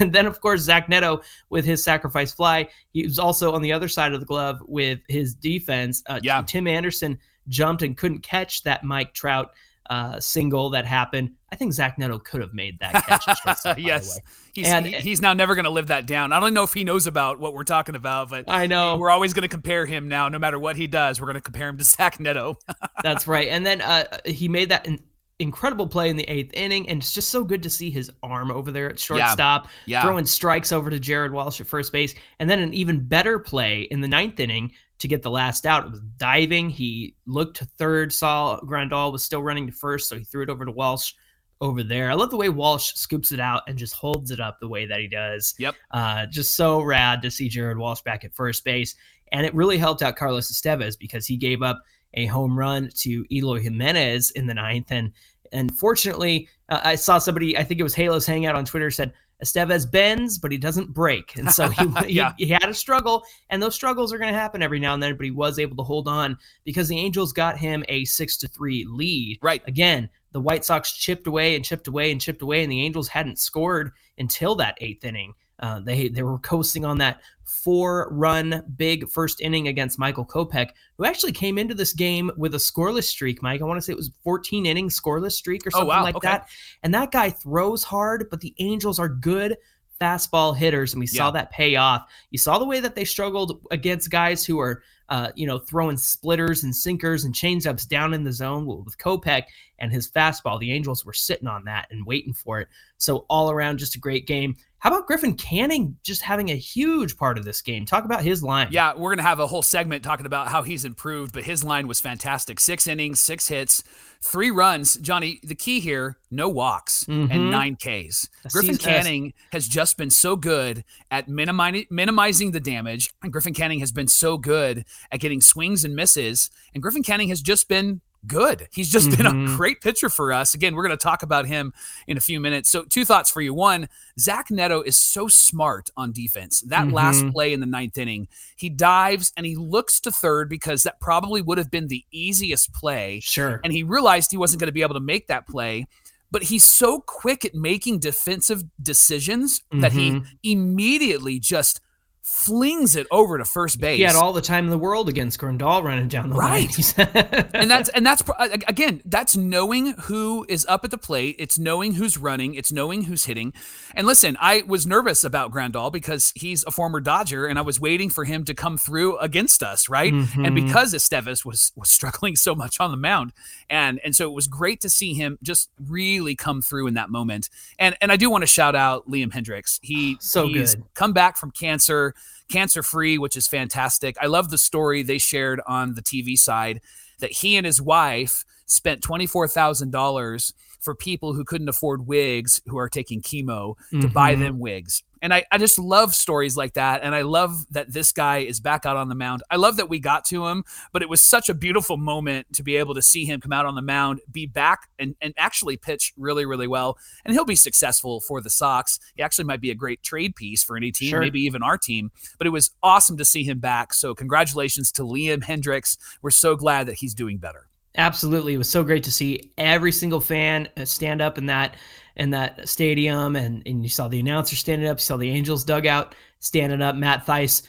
and 0.00 0.12
then, 0.12 0.26
of 0.26 0.40
course, 0.40 0.62
Zach 0.62 0.88
Neto 0.88 1.20
with 1.48 1.64
his 1.64 1.84
sacrifice 1.84 2.32
fly. 2.32 2.68
He 2.92 3.04
was 3.04 3.18
also 3.20 3.52
on 3.52 3.62
the 3.62 3.72
other 3.72 3.86
side 3.86 4.12
of 4.12 4.18
the 4.18 4.26
glove 4.26 4.60
with 4.66 4.98
his 5.08 5.34
defense. 5.34 6.02
Uh, 6.06 6.18
yeah. 6.22 6.42
Tim 6.44 6.66
Anderson 6.66 7.16
jumped 7.48 7.82
and 7.82 7.96
couldn't 7.96 8.20
catch 8.20 8.62
that 8.62 8.84
Mike 8.84 9.14
Trout 9.14 9.52
uh, 9.90 10.18
single 10.18 10.70
that 10.70 10.86
happened. 10.86 11.32
I 11.52 11.56
think 11.56 11.72
Zach 11.72 11.98
Neto 11.98 12.18
could 12.18 12.40
have 12.40 12.54
made 12.54 12.78
that 12.80 13.04
catch. 13.04 13.78
yes, 13.78 14.18
he's 14.52 14.66
and, 14.66 14.86
he's 14.86 15.20
now 15.20 15.34
never 15.34 15.54
going 15.54 15.66
to 15.66 15.70
live 15.70 15.88
that 15.88 16.06
down. 16.06 16.32
I 16.32 16.40
don't 16.40 16.54
know 16.54 16.62
if 16.62 16.72
he 16.72 16.84
knows 16.84 17.06
about 17.06 17.38
what 17.38 17.54
we're 17.54 17.64
talking 17.64 17.94
about, 17.94 18.30
but 18.30 18.46
I 18.48 18.66
know 18.66 18.96
we're 18.96 19.10
always 19.10 19.34
going 19.34 19.42
to 19.42 19.48
compare 19.48 19.86
him 19.86 20.08
now. 20.08 20.28
No 20.28 20.38
matter 20.38 20.58
what 20.58 20.76
he 20.76 20.86
does, 20.86 21.20
we're 21.20 21.26
going 21.26 21.34
to 21.34 21.42
compare 21.42 21.68
him 21.68 21.78
to 21.78 21.84
Zach 21.84 22.18
Neto. 22.18 22.58
That's 23.02 23.26
right. 23.26 23.48
And 23.48 23.64
then 23.64 23.80
uh, 23.82 24.04
he 24.24 24.48
made 24.48 24.70
that 24.70 24.86
in, 24.86 25.00
incredible 25.38 25.86
play 25.86 26.10
in 26.10 26.16
the 26.16 26.24
eighth 26.24 26.52
inning, 26.54 26.88
and 26.88 27.00
it's 27.00 27.12
just 27.12 27.28
so 27.28 27.44
good 27.44 27.62
to 27.62 27.70
see 27.70 27.90
his 27.90 28.10
arm 28.22 28.50
over 28.50 28.70
there 28.70 28.90
at 28.90 28.98
shortstop, 28.98 29.68
yeah. 29.86 29.98
Yeah. 29.98 30.02
throwing 30.02 30.26
strikes 30.26 30.72
over 30.72 30.90
to 30.90 31.00
Jared 31.00 31.32
Walsh 31.32 31.60
at 31.60 31.66
first 31.66 31.92
base, 31.92 32.14
and 32.38 32.48
then 32.48 32.60
an 32.60 32.74
even 32.74 33.06
better 33.06 33.38
play 33.38 33.82
in 33.90 34.00
the 34.00 34.08
ninth 34.08 34.38
inning 34.40 34.72
to 34.98 35.08
get 35.08 35.22
the 35.22 35.30
last 35.30 35.66
out. 35.66 35.86
It 35.86 35.90
was 35.90 36.00
diving. 36.18 36.70
He 36.70 37.16
looked 37.26 37.56
to 37.58 37.64
third, 37.64 38.12
saw 38.12 38.60
Grandal 38.60 39.12
was 39.12 39.24
still 39.24 39.42
running 39.42 39.66
to 39.66 39.72
first, 39.72 40.08
so 40.08 40.16
he 40.16 40.24
threw 40.24 40.42
it 40.42 40.50
over 40.50 40.64
to 40.64 40.70
Walsh 40.70 41.12
over 41.60 41.82
there. 41.82 42.10
I 42.10 42.14
love 42.14 42.30
the 42.30 42.36
way 42.36 42.48
Walsh 42.48 42.92
scoops 42.94 43.32
it 43.32 43.40
out 43.40 43.62
and 43.66 43.78
just 43.78 43.94
holds 43.94 44.30
it 44.30 44.40
up 44.40 44.60
the 44.60 44.68
way 44.68 44.86
that 44.86 45.00
he 45.00 45.08
does. 45.08 45.54
Yep. 45.58 45.74
Uh, 45.90 46.26
just 46.26 46.54
so 46.54 46.80
rad 46.82 47.22
to 47.22 47.30
see 47.30 47.48
Jared 47.48 47.78
Walsh 47.78 48.02
back 48.02 48.24
at 48.24 48.34
first 48.34 48.64
base. 48.64 48.94
And 49.32 49.46
it 49.46 49.54
really 49.54 49.78
helped 49.78 50.02
out 50.02 50.16
Carlos 50.16 50.52
Estevez 50.52 50.98
because 50.98 51.26
he 51.26 51.36
gave 51.36 51.62
up 51.62 51.82
a 52.14 52.26
home 52.26 52.58
run 52.58 52.90
to 52.96 53.24
Eloy 53.30 53.60
Jimenez 53.60 54.30
in 54.32 54.46
the 54.46 54.54
ninth. 54.54 54.90
And 54.90 55.12
and 55.52 55.76
fortunately, 55.76 56.48
uh, 56.68 56.80
I 56.82 56.94
saw 56.96 57.18
somebody, 57.18 57.56
I 57.56 57.62
think 57.62 57.78
it 57.78 57.84
was 57.84 57.94
Halos 57.94 58.26
Hangout 58.26 58.56
on 58.56 58.64
Twitter, 58.64 58.90
said 58.90 59.12
Estevez 59.42 59.90
bends, 59.90 60.38
but 60.38 60.50
he 60.50 60.58
doesn't 60.58 60.92
break. 60.92 61.36
And 61.36 61.50
so 61.50 61.68
he, 61.68 61.84
yeah. 62.08 62.32
he, 62.36 62.46
he, 62.46 62.52
had 62.52 62.68
a 62.68 62.74
struggle, 62.74 63.24
and 63.50 63.62
those 63.62 63.74
struggles 63.74 64.12
are 64.12 64.18
going 64.18 64.32
to 64.32 64.38
happen 64.38 64.62
every 64.62 64.80
now 64.80 64.94
and 64.94 65.02
then, 65.02 65.16
but 65.16 65.24
he 65.24 65.30
was 65.30 65.58
able 65.58 65.76
to 65.76 65.82
hold 65.82 66.08
on 66.08 66.36
because 66.64 66.88
the 66.88 66.98
Angels 66.98 67.32
got 67.32 67.58
him 67.58 67.84
a 67.88 68.04
six 68.04 68.36
to 68.38 68.48
three 68.48 68.84
lead. 68.88 69.38
Right. 69.42 69.62
Again, 69.66 70.08
the 70.32 70.40
White 70.40 70.64
Sox 70.64 70.92
chipped 70.92 71.26
away 71.26 71.54
and 71.54 71.64
chipped 71.64 71.86
away 71.86 72.10
and 72.10 72.20
chipped 72.20 72.42
away, 72.42 72.62
and 72.62 72.72
the 72.72 72.82
Angels 72.82 73.08
hadn't 73.08 73.38
scored 73.38 73.92
until 74.18 74.54
that 74.56 74.76
eighth 74.80 75.04
inning. 75.04 75.34
Uh, 75.60 75.80
they 75.80 76.08
they 76.08 76.22
were 76.22 76.38
coasting 76.38 76.84
on 76.84 76.98
that 76.98 77.20
four 77.44 78.08
run 78.10 78.62
big 78.76 79.08
first 79.08 79.40
inning 79.40 79.68
against 79.68 79.98
Michael 79.98 80.24
Kopech, 80.24 80.70
who 80.98 81.04
actually 81.04 81.32
came 81.32 81.58
into 81.58 81.74
this 81.74 81.92
game 81.92 82.30
with 82.36 82.54
a 82.54 82.58
scoreless 82.58 83.04
streak. 83.04 83.42
Mike, 83.42 83.60
I 83.60 83.64
want 83.64 83.78
to 83.78 83.82
say 83.82 83.92
it 83.92 83.96
was 83.96 84.10
14 84.24 84.66
innings 84.66 84.98
scoreless 85.00 85.32
streak 85.32 85.66
or 85.66 85.70
oh, 85.74 85.78
something 85.78 85.90
oh, 85.90 85.96
wow. 85.96 86.02
like 86.02 86.16
okay. 86.16 86.28
that. 86.28 86.48
And 86.82 86.92
that 86.94 87.12
guy 87.12 87.30
throws 87.30 87.84
hard, 87.84 88.28
but 88.30 88.40
the 88.40 88.54
Angels 88.58 88.98
are 88.98 89.08
good 89.08 89.56
fastball 90.00 90.56
hitters, 90.56 90.92
and 90.92 91.00
we 91.00 91.06
yeah. 91.06 91.18
saw 91.18 91.30
that 91.30 91.50
pay 91.50 91.76
off. 91.76 92.10
You 92.30 92.38
saw 92.38 92.58
the 92.58 92.64
way 92.64 92.80
that 92.80 92.94
they 92.94 93.04
struggled 93.04 93.60
against 93.70 94.10
guys 94.10 94.44
who 94.44 94.58
are, 94.58 94.82
uh, 95.08 95.30
you 95.34 95.46
know, 95.46 95.58
throwing 95.58 95.96
splitters 95.96 96.64
and 96.64 96.74
sinkers 96.74 97.24
and 97.24 97.34
changeups 97.34 97.86
down 97.88 98.14
in 98.14 98.24
the 98.24 98.32
zone 98.32 98.66
with 98.66 98.96
Kopech 98.98 99.44
and 99.78 99.92
his 99.92 100.10
fastball. 100.10 100.58
The 100.58 100.72
Angels 100.72 101.04
were 101.04 101.12
sitting 101.12 101.48
on 101.48 101.64
that 101.64 101.88
and 101.90 102.06
waiting 102.06 102.32
for 102.32 102.60
it. 102.60 102.68
So 102.98 103.26
all 103.28 103.50
around, 103.50 103.78
just 103.78 103.96
a 103.96 104.00
great 104.00 104.26
game. 104.26 104.56
How 104.78 104.90
about 104.90 105.06
Griffin 105.06 105.34
Canning 105.34 105.96
just 106.02 106.20
having 106.20 106.50
a 106.50 106.56
huge 106.56 107.16
part 107.16 107.38
of 107.38 107.44
this 107.46 107.62
game? 107.62 107.86
Talk 107.86 108.04
about 108.04 108.22
his 108.22 108.42
line. 108.42 108.68
Yeah, 108.70 108.92
we're 108.92 109.08
going 109.08 109.16
to 109.16 109.22
have 109.22 109.40
a 109.40 109.46
whole 109.46 109.62
segment 109.62 110.04
talking 110.04 110.26
about 110.26 110.48
how 110.48 110.62
he's 110.62 110.84
improved, 110.84 111.32
but 111.32 111.42
his 111.42 111.64
line 111.64 111.88
was 111.88 112.00
fantastic. 112.00 112.60
Six 112.60 112.86
innings, 112.86 113.18
six 113.18 113.48
hits, 113.48 113.82
three 114.20 114.50
runs. 114.50 114.96
Johnny, 114.96 115.40
the 115.42 115.54
key 115.54 115.80
here 115.80 116.18
no 116.30 116.50
walks 116.50 117.04
mm-hmm. 117.04 117.32
and 117.32 117.50
nine 117.50 117.76
Ks. 117.76 118.28
Griffin 118.52 118.76
Canning 118.76 119.32
has 119.52 119.66
just 119.66 119.96
been 119.96 120.10
so 120.10 120.36
good 120.36 120.84
at 121.10 121.28
minimizing, 121.28 121.86
minimizing 121.88 122.50
the 122.50 122.60
damage. 122.60 123.10
And 123.22 123.32
Griffin 123.32 123.54
Canning 123.54 123.80
has 123.80 123.90
been 123.90 124.08
so 124.08 124.36
good 124.36 124.84
at 125.10 125.20
getting 125.20 125.40
swings 125.40 125.84
and 125.84 125.94
misses. 125.94 126.50
And 126.74 126.82
Griffin 126.82 127.02
Canning 127.02 127.28
has 127.28 127.42
just 127.42 127.68
been 127.68 128.00
good. 128.26 128.68
He's 128.72 128.90
just 128.90 129.08
mm-hmm. 129.08 129.16
been 129.16 129.26
a 129.26 129.30
mm-hmm. 129.30 129.56
great 129.56 129.80
pitcher 129.80 130.08
for 130.08 130.32
us. 130.32 130.54
Again, 130.54 130.74
we're 130.74 130.86
going 130.86 130.96
to 130.96 131.02
talk 131.02 131.22
about 131.22 131.46
him 131.46 131.72
in 132.06 132.16
a 132.16 132.20
few 132.20 132.40
minutes. 132.40 132.70
So, 132.70 132.84
two 132.84 133.04
thoughts 133.04 133.30
for 133.30 133.40
you. 133.40 133.54
One, 133.54 133.88
Zach 134.18 134.50
Neto 134.50 134.82
is 134.82 134.96
so 134.96 135.28
smart 135.28 135.90
on 135.96 136.12
defense. 136.12 136.60
That 136.62 136.86
mm-hmm. 136.86 136.94
last 136.94 137.26
play 137.32 137.52
in 137.52 137.60
the 137.60 137.66
ninth 137.66 137.98
inning, 137.98 138.28
he 138.56 138.68
dives 138.68 139.32
and 139.36 139.46
he 139.46 139.56
looks 139.56 140.00
to 140.00 140.10
third 140.10 140.48
because 140.48 140.82
that 140.84 141.00
probably 141.00 141.42
would 141.42 141.58
have 141.58 141.70
been 141.70 141.88
the 141.88 142.04
easiest 142.10 142.72
play. 142.72 143.20
Sure. 143.20 143.60
And 143.64 143.72
he 143.72 143.82
realized 143.82 144.30
he 144.30 144.36
wasn't 144.36 144.60
going 144.60 144.68
to 144.68 144.72
be 144.72 144.82
able 144.82 144.94
to 144.94 145.00
make 145.00 145.26
that 145.28 145.46
play. 145.46 145.86
But 146.30 146.42
he's 146.42 146.64
so 146.64 147.00
quick 147.00 147.44
at 147.44 147.54
making 147.54 148.00
defensive 148.00 148.64
decisions 148.82 149.60
mm-hmm. 149.60 149.80
that 149.80 149.92
he 149.92 150.10
mm-hmm. 150.10 150.26
immediately 150.42 151.38
just 151.38 151.80
flings 152.24 152.96
it 152.96 153.06
over 153.10 153.36
to 153.36 153.44
first 153.44 153.78
base. 153.78 153.98
He 153.98 154.02
had 154.02 154.16
all 154.16 154.32
the 154.32 154.40
time 154.40 154.64
in 154.64 154.70
the 154.70 154.78
world 154.78 155.10
against 155.10 155.38
Grandal 155.38 155.84
running 155.84 156.08
down 156.08 156.30
the 156.30 156.36
right. 156.36 156.98
line. 156.98 157.48
and 157.54 157.70
that's 157.70 157.90
and 157.90 158.04
that's 158.04 158.22
again, 158.66 159.02
that's 159.04 159.36
knowing 159.36 159.92
who 160.04 160.46
is 160.48 160.64
up 160.66 160.86
at 160.86 160.90
the 160.90 160.96
plate. 160.96 161.36
It's 161.38 161.58
knowing 161.58 161.92
who's 161.92 162.16
running. 162.16 162.54
It's 162.54 162.72
knowing 162.72 163.02
who's 163.02 163.26
hitting. 163.26 163.52
And 163.94 164.06
listen, 164.06 164.38
I 164.40 164.62
was 164.66 164.86
nervous 164.86 165.22
about 165.22 165.52
Grandal 165.52 165.92
because 165.92 166.32
he's 166.34 166.64
a 166.64 166.70
former 166.70 166.98
Dodger, 166.98 167.46
and 167.46 167.58
I 167.58 167.62
was 167.62 167.78
waiting 167.78 168.08
for 168.08 168.24
him 168.24 168.44
to 168.46 168.54
come 168.54 168.78
through 168.78 169.18
against 169.18 169.62
us, 169.62 169.90
right? 169.90 170.12
Mm-hmm. 170.12 170.46
And 170.46 170.54
because 170.54 170.94
Estevez 170.94 171.44
was 171.44 171.72
was 171.76 171.90
struggling 171.94 172.36
so 172.36 172.54
much 172.54 172.80
on 172.80 172.90
the 172.90 172.96
mound, 172.96 173.34
and 173.68 174.00
and 174.02 174.16
so 174.16 174.30
it 174.30 174.34
was 174.34 174.48
great 174.48 174.80
to 174.80 174.88
see 174.88 175.12
him 175.12 175.38
just 175.42 175.68
really 175.78 176.34
come 176.34 176.62
through 176.62 176.86
in 176.86 176.94
that 176.94 177.10
moment. 177.10 177.50
And 177.78 177.94
and 178.00 178.10
I 178.10 178.16
do 178.16 178.30
want 178.30 178.42
to 178.42 178.48
shout 178.48 178.74
out 178.74 179.06
Liam 179.10 179.30
Hendriks. 179.30 179.78
He 179.82 180.16
so 180.20 180.46
he's 180.46 180.74
good. 180.74 180.84
come 180.94 181.12
back 181.12 181.36
from 181.36 181.50
cancer 181.50 182.13
cancer 182.48 182.82
free, 182.82 183.18
which 183.18 183.36
is 183.36 183.48
fantastic. 183.48 184.16
I 184.20 184.26
love 184.26 184.50
the 184.50 184.58
story 184.58 185.02
they 185.02 185.18
shared 185.18 185.60
on 185.66 185.94
the 185.94 186.02
TV 186.02 186.38
side 186.38 186.80
that 187.20 187.32
he 187.32 187.56
and 187.56 187.64
his 187.66 187.80
wife 187.80 188.44
spent 188.66 189.02
$24,000 189.02 190.52
for 190.84 190.94
people 190.94 191.32
who 191.32 191.44
couldn't 191.44 191.68
afford 191.68 192.06
wigs 192.06 192.60
who 192.66 192.78
are 192.78 192.88
taking 192.88 193.22
chemo 193.22 193.76
to 193.90 193.96
mm-hmm. 193.96 194.08
buy 194.08 194.34
them 194.34 194.58
wigs. 194.58 195.02
And 195.22 195.32
I, 195.32 195.44
I 195.50 195.56
just 195.56 195.78
love 195.78 196.14
stories 196.14 196.54
like 196.54 196.74
that. 196.74 197.02
And 197.02 197.14
I 197.14 197.22
love 197.22 197.64
that 197.70 197.90
this 197.90 198.12
guy 198.12 198.40
is 198.40 198.60
back 198.60 198.84
out 198.84 198.98
on 198.98 199.08
the 199.08 199.14
mound. 199.14 199.42
I 199.50 199.56
love 199.56 199.78
that 199.78 199.88
we 199.88 199.98
got 199.98 200.26
to 200.26 200.46
him, 200.46 200.64
but 200.92 201.00
it 201.00 201.08
was 201.08 201.22
such 201.22 201.48
a 201.48 201.54
beautiful 201.54 201.96
moment 201.96 202.52
to 202.52 202.62
be 202.62 202.76
able 202.76 202.94
to 202.94 203.00
see 203.00 203.24
him 203.24 203.40
come 203.40 203.52
out 203.52 203.64
on 203.64 203.74
the 203.74 203.80
mound, 203.80 204.20
be 204.30 204.44
back, 204.44 204.90
and, 204.98 205.16
and 205.22 205.32
actually 205.38 205.78
pitch 205.78 206.12
really, 206.18 206.44
really 206.44 206.66
well. 206.68 206.98
And 207.24 207.32
he'll 207.32 207.46
be 207.46 207.56
successful 207.56 208.20
for 208.20 208.42
the 208.42 208.50
Sox. 208.50 209.00
He 209.16 209.22
actually 209.22 209.46
might 209.46 209.62
be 209.62 209.70
a 209.70 209.74
great 209.74 210.02
trade 210.02 210.36
piece 210.36 210.62
for 210.62 210.76
any 210.76 210.92
team, 210.92 211.08
sure. 211.08 211.20
maybe 211.20 211.40
even 211.40 211.62
our 211.62 211.78
team. 211.78 212.12
But 212.36 212.46
it 212.46 212.50
was 212.50 212.72
awesome 212.82 213.16
to 213.16 213.24
see 213.24 213.44
him 213.44 213.60
back. 213.60 213.94
So 213.94 214.14
congratulations 214.14 214.92
to 214.92 215.04
Liam 215.04 215.42
Hendriks. 215.42 215.96
We're 216.20 216.32
so 216.32 216.54
glad 216.54 216.86
that 216.88 216.96
he's 216.96 217.14
doing 217.14 217.38
better. 217.38 217.68
Absolutely. 217.96 218.54
It 218.54 218.58
was 218.58 218.70
so 218.70 218.82
great 218.82 219.04
to 219.04 219.12
see 219.12 219.52
every 219.56 219.92
single 219.92 220.20
fan 220.20 220.68
uh, 220.76 220.84
stand 220.84 221.22
up 221.22 221.38
in 221.38 221.46
that 221.46 221.76
in 222.16 222.30
that 222.30 222.68
stadium 222.68 223.34
and, 223.34 223.62
and 223.66 223.82
you 223.82 223.88
saw 223.88 224.06
the 224.06 224.20
announcer 224.20 224.54
standing 224.54 224.88
up, 224.88 224.98
you 224.98 225.02
saw 225.02 225.16
the 225.16 225.30
Angels 225.30 225.64
dugout 225.64 226.14
standing 226.38 226.80
up. 226.80 226.94
Matt 226.94 227.26
Thaiss 227.26 227.62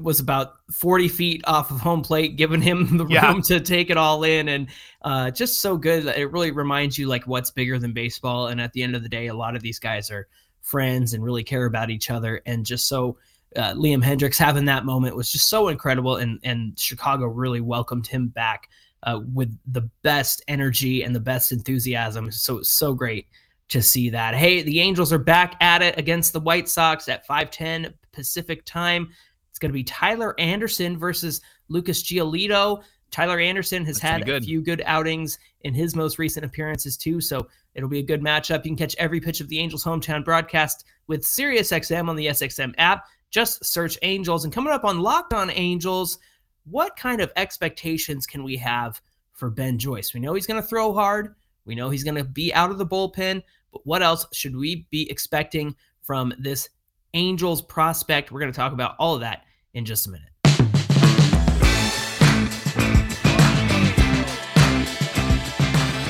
was 0.00 0.20
about 0.20 0.54
40 0.72 1.08
feet 1.08 1.42
off 1.46 1.70
of 1.70 1.80
home 1.80 2.02
plate, 2.02 2.36
giving 2.36 2.60
him 2.60 2.96
the 2.96 3.06
yeah. 3.06 3.30
room 3.30 3.42
to 3.42 3.60
take 3.60 3.90
it 3.90 3.96
all 3.96 4.24
in. 4.24 4.48
And 4.48 4.68
uh, 5.02 5.30
just 5.30 5.60
so 5.60 5.76
good. 5.76 6.06
It 6.06 6.32
really 6.32 6.50
reminds 6.50 6.98
you 6.98 7.06
like 7.06 7.26
what's 7.26 7.50
bigger 7.50 7.78
than 7.78 7.92
baseball. 7.92 8.48
And 8.48 8.60
at 8.60 8.72
the 8.72 8.82
end 8.82 8.96
of 8.96 9.02
the 9.02 9.08
day, 9.08 9.28
a 9.28 9.34
lot 9.34 9.56
of 9.56 9.62
these 9.62 9.78
guys 9.78 10.10
are 10.10 10.28
friends 10.60 11.14
and 11.14 11.24
really 11.24 11.44
care 11.44 11.66
about 11.66 11.90
each 11.90 12.10
other. 12.10 12.42
And 12.46 12.64
just 12.64 12.88
so 12.88 13.18
uh, 13.56 13.74
Liam 13.74 14.02
Hendriks 14.02 14.38
having 14.38 14.64
that 14.66 14.84
moment 14.84 15.16
was 15.16 15.30
just 15.30 15.48
so 15.48 15.68
incredible. 15.68 16.16
And, 16.16 16.38
and 16.42 16.78
Chicago 16.78 17.26
really 17.26 17.60
welcomed 17.60 18.06
him 18.06 18.28
back 18.28 18.68
uh, 19.04 19.20
with 19.32 19.56
the 19.66 19.88
best 20.02 20.42
energy 20.48 21.02
and 21.02 21.14
the 21.14 21.20
best 21.20 21.52
enthusiasm. 21.52 22.30
So 22.30 22.58
it's 22.58 22.70
so 22.70 22.94
great 22.94 23.26
to 23.68 23.82
see 23.82 24.10
that. 24.10 24.34
Hey, 24.34 24.62
the 24.62 24.80
Angels 24.80 25.12
are 25.12 25.18
back 25.18 25.56
at 25.60 25.82
it 25.82 25.98
against 25.98 26.32
the 26.32 26.40
White 26.40 26.68
Sox 26.68 27.08
at 27.08 27.26
5:10 27.26 27.92
Pacific 28.12 28.64
time. 28.64 29.08
It's 29.48 29.58
going 29.58 29.70
to 29.70 29.74
be 29.74 29.84
Tyler 29.84 30.38
Anderson 30.38 30.98
versus 30.98 31.40
Lucas 31.68 32.02
Giolito. 32.02 32.82
Tyler 33.10 33.38
Anderson 33.38 33.84
has 33.84 33.98
That's 33.98 34.26
had 34.26 34.28
a 34.28 34.40
few 34.40 34.62
good 34.62 34.82
outings 34.86 35.38
in 35.62 35.74
his 35.74 35.94
most 35.94 36.18
recent 36.18 36.46
appearances 36.46 36.96
too, 36.96 37.20
so 37.20 37.46
it'll 37.74 37.88
be 37.88 37.98
a 37.98 38.02
good 38.02 38.22
matchup. 38.22 38.64
You 38.64 38.70
can 38.70 38.76
catch 38.76 38.96
every 38.98 39.20
pitch 39.20 39.40
of 39.40 39.48
the 39.48 39.58
Angels 39.58 39.84
hometown 39.84 40.24
broadcast 40.24 40.84
with 41.06 41.22
SiriusXM 41.22 42.08
on 42.08 42.16
the 42.16 42.26
SXM 42.26 42.74
app. 42.78 43.04
Just 43.30 43.64
search 43.64 43.98
Angels. 44.02 44.44
And 44.44 44.52
coming 44.52 44.72
up 44.72 44.84
on 44.84 45.00
Locked 45.00 45.32
On 45.34 45.50
Angels, 45.50 46.18
what 46.64 46.96
kind 46.96 47.20
of 47.20 47.32
expectations 47.36 48.26
can 48.26 48.44
we 48.44 48.56
have 48.56 49.00
for 49.32 49.50
Ben 49.50 49.78
Joyce? 49.78 50.14
We 50.14 50.20
know 50.20 50.34
he's 50.34 50.46
going 50.46 50.60
to 50.60 50.66
throw 50.66 50.92
hard. 50.92 51.34
We 51.64 51.74
know 51.74 51.90
he's 51.90 52.04
going 52.04 52.16
to 52.16 52.24
be 52.24 52.52
out 52.54 52.70
of 52.70 52.78
the 52.78 52.86
bullpen, 52.86 53.42
but 53.72 53.86
what 53.86 54.02
else 54.02 54.26
should 54.32 54.56
we 54.56 54.86
be 54.90 55.10
expecting 55.10 55.76
from 56.02 56.32
this 56.38 56.68
Angels 57.14 57.60
prospect. 57.60 58.32
We're 58.32 58.40
going 58.40 58.52
to 58.52 58.56
talk 58.56 58.72
about 58.72 58.96
all 58.98 59.14
of 59.14 59.20
that 59.20 59.44
in 59.74 59.84
just 59.84 60.06
a 60.06 60.10
minute. 60.10 60.31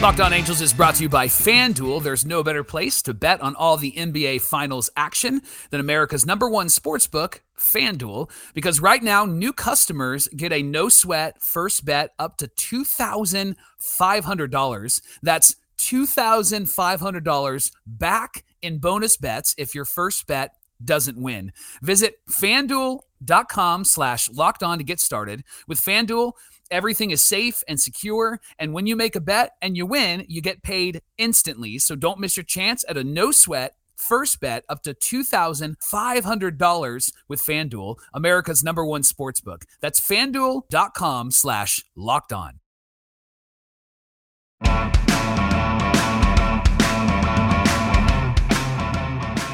Locked 0.03 0.19
On 0.19 0.33
Angels 0.33 0.61
is 0.61 0.73
brought 0.73 0.97
to 0.97 1.05
you 1.05 1.09
by 1.09 1.29
FanDuel. 1.29 2.03
There's 2.03 2.27
no 2.27 2.43
better 2.43 2.65
place 2.65 3.03
to 3.03 3.15
bet 3.15 3.41
on 3.41 3.55
all 3.55 3.77
the 3.77 3.93
NBA 3.93 4.41
Finals 4.41 4.91
action 4.97 5.43
than 5.71 5.79
America's 5.79 6.27
number 6.27 6.49
one 6.49 6.69
sports 6.71 7.07
book, 7.07 7.45
FanDuel, 7.57 8.29
because 8.53 8.81
right 8.81 9.01
now 9.01 9.25
new 9.25 9.53
customers 9.53 10.27
get 10.35 10.53
a 10.53 10.61
no 10.61 10.89
sweat 10.89 11.41
first 11.41 11.85
bet 11.85 12.15
up 12.19 12.37
to 12.39 12.49
$2,500. 12.49 15.03
That's 15.23 15.55
$2,500 15.79 17.73
back 17.87 18.45
in 18.61 18.79
bonus 18.79 19.17
bets 19.17 19.55
if 19.57 19.73
your 19.73 19.85
first 19.85 20.27
bet 20.27 20.57
doesn't 20.85 21.17
win. 21.17 21.53
Visit 21.81 22.17
fanduel.com 22.29 23.85
slash 23.85 24.29
locked 24.31 24.65
on 24.65 24.79
to 24.79 24.85
get 24.85 24.99
started. 24.99 25.45
With 25.69 25.81
FanDuel, 25.81 26.33
Everything 26.71 27.11
is 27.11 27.21
safe 27.21 27.63
and 27.69 27.81
secure. 27.81 28.41
And 28.59 28.73
when 28.73 28.87
you 28.87 28.97
make 28.97 29.17
a 29.17 29.21
bet 29.21 29.53
and 29.61 29.77
you 29.77 29.87
win, 29.87 30.25
you 30.29 30.41
get 30.41 30.63
paid 30.63 31.03
instantly. 31.19 31.79
So 31.79 31.95
don't 31.95 32.21
miss 32.21 32.37
your 32.37 32.45
chance 32.45 32.85
at 32.89 32.97
a 32.97 33.05
no 33.05 33.33
sweat 33.33 33.75
first 34.03 34.41
bet 34.41 34.65
up 34.69 34.83
to 34.83 34.93
$2,500 34.95 37.13
with 37.29 37.41
FanDuel, 37.41 37.97
America's 38.13 38.65
number 38.65 38.85
one 38.85 39.05
sports 39.05 39.41
book. 39.41 39.65
That's 39.81 40.01
fanduel.com 40.01 41.31
slash 41.31 41.85
locked 41.95 42.33
on. 42.33 42.59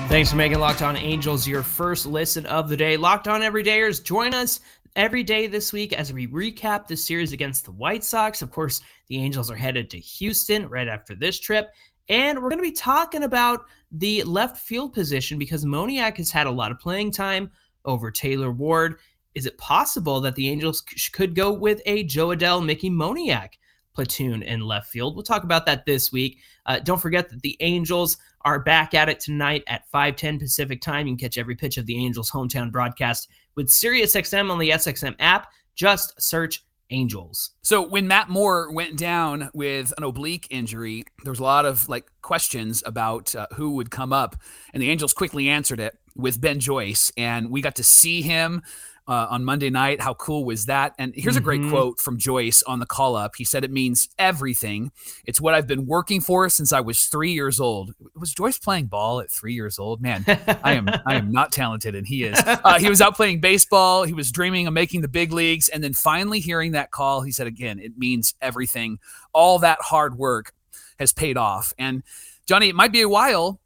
Thanks 0.08 0.30
for 0.30 0.36
making 0.36 0.58
Locked 0.58 0.80
On 0.80 0.96
Angels 0.96 1.46
your 1.46 1.62
first 1.62 2.06
listen 2.06 2.46
of 2.46 2.70
the 2.70 2.76
day. 2.78 2.96
Locked 2.96 3.28
On 3.28 3.42
Everydayers, 3.42 4.02
join 4.02 4.32
us 4.32 4.60
every 4.98 5.22
day 5.22 5.46
this 5.46 5.72
week 5.72 5.92
as 5.92 6.12
we 6.12 6.26
recap 6.26 6.88
the 6.88 6.96
series 6.96 7.32
against 7.32 7.64
the 7.64 7.70
White 7.70 8.02
Sox. 8.02 8.42
Of 8.42 8.50
course, 8.50 8.82
the 9.06 9.16
Angels 9.16 9.48
are 9.48 9.56
headed 9.56 9.88
to 9.90 9.98
Houston 9.98 10.68
right 10.68 10.88
after 10.88 11.14
this 11.14 11.38
trip. 11.38 11.70
And 12.08 12.36
we're 12.36 12.48
going 12.48 12.58
to 12.58 12.68
be 12.68 12.72
talking 12.72 13.22
about 13.22 13.66
the 13.92 14.24
left 14.24 14.58
field 14.58 14.92
position 14.92 15.38
because 15.38 15.64
Moniak 15.64 16.16
has 16.16 16.32
had 16.32 16.48
a 16.48 16.50
lot 16.50 16.72
of 16.72 16.80
playing 16.80 17.12
time 17.12 17.48
over 17.84 18.10
Taylor 18.10 18.50
Ward. 18.50 18.96
Is 19.36 19.46
it 19.46 19.56
possible 19.56 20.20
that 20.20 20.34
the 20.34 20.48
Angels 20.48 20.80
could 21.12 21.36
go 21.36 21.52
with 21.52 21.80
a 21.86 22.02
Jo 22.02 22.28
Adell, 22.28 22.64
Mickey 22.64 22.90
Moniak 22.90 23.50
platoon 23.94 24.42
in 24.42 24.62
left 24.62 24.88
field? 24.88 25.14
We'll 25.14 25.22
talk 25.22 25.44
about 25.44 25.64
that 25.66 25.86
this 25.86 26.10
week. 26.10 26.38
Uh, 26.66 26.80
don't 26.80 27.00
forget 27.00 27.28
that 27.28 27.42
the 27.42 27.56
Angels 27.60 28.16
are 28.40 28.58
back 28.58 28.94
at 28.94 29.08
it 29.08 29.20
tonight 29.20 29.62
at 29.68 29.88
5:10 29.92 30.40
Pacific 30.40 30.80
time. 30.80 31.06
You 31.06 31.12
can 31.12 31.18
catch 31.18 31.38
every 31.38 31.54
pitch 31.54 31.76
of 31.76 31.86
the 31.86 32.04
Angels 32.04 32.32
hometown 32.32 32.72
broadcast 32.72 33.28
with 33.58 33.66
SiriusXM 33.66 34.52
on 34.52 34.58
the 34.60 34.70
SXM 34.70 35.16
app. 35.18 35.50
Just 35.74 36.22
search 36.22 36.62
Angels. 36.90 37.50
So 37.60 37.86
when 37.86 38.06
Matt 38.06 38.28
Moore 38.28 38.72
went 38.72 38.96
down 38.96 39.50
with 39.52 39.92
an 39.98 40.04
oblique 40.04 40.46
injury, 40.48 41.04
there 41.24 41.32
was 41.32 41.40
a 41.40 41.42
lot 41.42 41.66
of 41.66 41.88
like 41.88 42.06
questions 42.22 42.84
about 42.86 43.34
uh, 43.34 43.48
who 43.54 43.72
would 43.72 43.90
come 43.90 44.12
up, 44.12 44.36
and 44.72 44.80
the 44.80 44.90
Angels 44.90 45.12
quickly 45.12 45.48
answered 45.48 45.80
it 45.80 45.98
with 46.14 46.40
Ben 46.40 46.60
Joyce, 46.60 47.12
and 47.16 47.50
we 47.50 47.60
got 47.60 47.74
to 47.74 47.84
see 47.84 48.22
him 48.22 48.62
uh, 49.08 49.26
on 49.30 49.44
Monday 49.44 49.70
night. 49.70 50.00
How 50.00 50.14
cool 50.14 50.44
was 50.44 50.66
that? 50.66 50.94
And 50.98 51.12
here's 51.16 51.34
mm-hmm. 51.34 51.38
a 51.38 51.44
great 51.44 51.60
mm-hmm. 51.62 51.70
quote 51.70 52.00
from 52.00 52.18
Joyce 52.18 52.62
on 52.62 52.78
the 52.78 52.86
call 52.86 53.16
up. 53.16 53.36
He 53.36 53.44
said, 53.44 53.64
It 53.64 53.72
means 53.72 54.08
everything. 54.18 54.92
It's 55.24 55.40
what 55.40 55.54
I've 55.54 55.66
been 55.66 55.86
working 55.86 56.20
for 56.20 56.48
since 56.48 56.72
I 56.72 56.80
was 56.80 57.06
three 57.06 57.32
years 57.32 57.58
old. 57.58 57.94
Was 58.14 58.34
Joyce 58.34 58.58
playing 58.58 58.86
ball 58.86 59.20
at 59.20 59.32
three 59.32 59.54
years 59.54 59.78
old? 59.78 60.02
Man, 60.02 60.24
I 60.62 60.74
am 60.74 60.88
I 61.06 61.14
am 61.14 61.32
not 61.32 61.50
talented, 61.50 61.94
and 61.94 62.06
he 62.06 62.24
is. 62.24 62.38
Uh, 62.68 62.78
he 62.78 62.88
was 62.88 63.00
out 63.00 63.16
playing 63.16 63.40
baseball. 63.40 64.04
He 64.04 64.12
was 64.12 64.30
dreaming 64.30 64.66
of 64.66 64.74
making 64.74 65.00
the 65.00 65.08
big 65.08 65.32
leagues. 65.32 65.68
And 65.68 65.82
then 65.82 65.94
finally 65.94 66.40
hearing 66.40 66.72
that 66.72 66.90
call, 66.90 67.22
he 67.22 67.32
said, 67.32 67.46
Again, 67.46 67.78
it 67.78 67.96
means 67.96 68.34
everything. 68.42 68.98
All 69.32 69.58
that 69.60 69.78
hard 69.80 70.18
work 70.18 70.52
has 70.98 71.12
paid 71.12 71.36
off. 71.36 71.72
And 71.78 72.02
Johnny, 72.46 72.68
it 72.68 72.74
might 72.74 72.92
be 72.92 73.02
a 73.02 73.08
while 73.08 73.60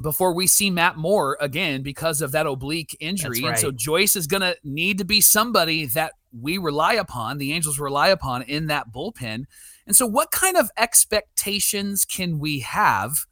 before 0.00 0.34
we 0.34 0.46
see 0.46 0.70
Matt 0.70 0.96
Moore 0.96 1.36
again 1.40 1.82
because 1.82 2.20
of 2.20 2.32
that 2.32 2.46
oblique 2.46 2.96
injury. 3.00 3.42
Right. 3.42 3.50
And 3.50 3.58
so 3.58 3.70
Joyce 3.70 4.16
is 4.16 4.26
going 4.26 4.42
to 4.42 4.56
need 4.62 4.98
to 4.98 5.04
be 5.04 5.20
somebody 5.20 5.86
that 5.86 6.12
we 6.38 6.58
rely 6.58 6.94
upon, 6.94 7.38
the 7.38 7.52
Angels 7.52 7.78
rely 7.78 8.08
upon 8.08 8.42
in 8.42 8.66
that 8.66 8.92
bullpen. 8.92 9.44
And 9.86 9.96
so, 9.96 10.06
what 10.06 10.30
kind 10.30 10.56
of 10.56 10.70
expectations 10.76 12.04
can 12.04 12.38
we 12.38 12.60
have 12.60 13.26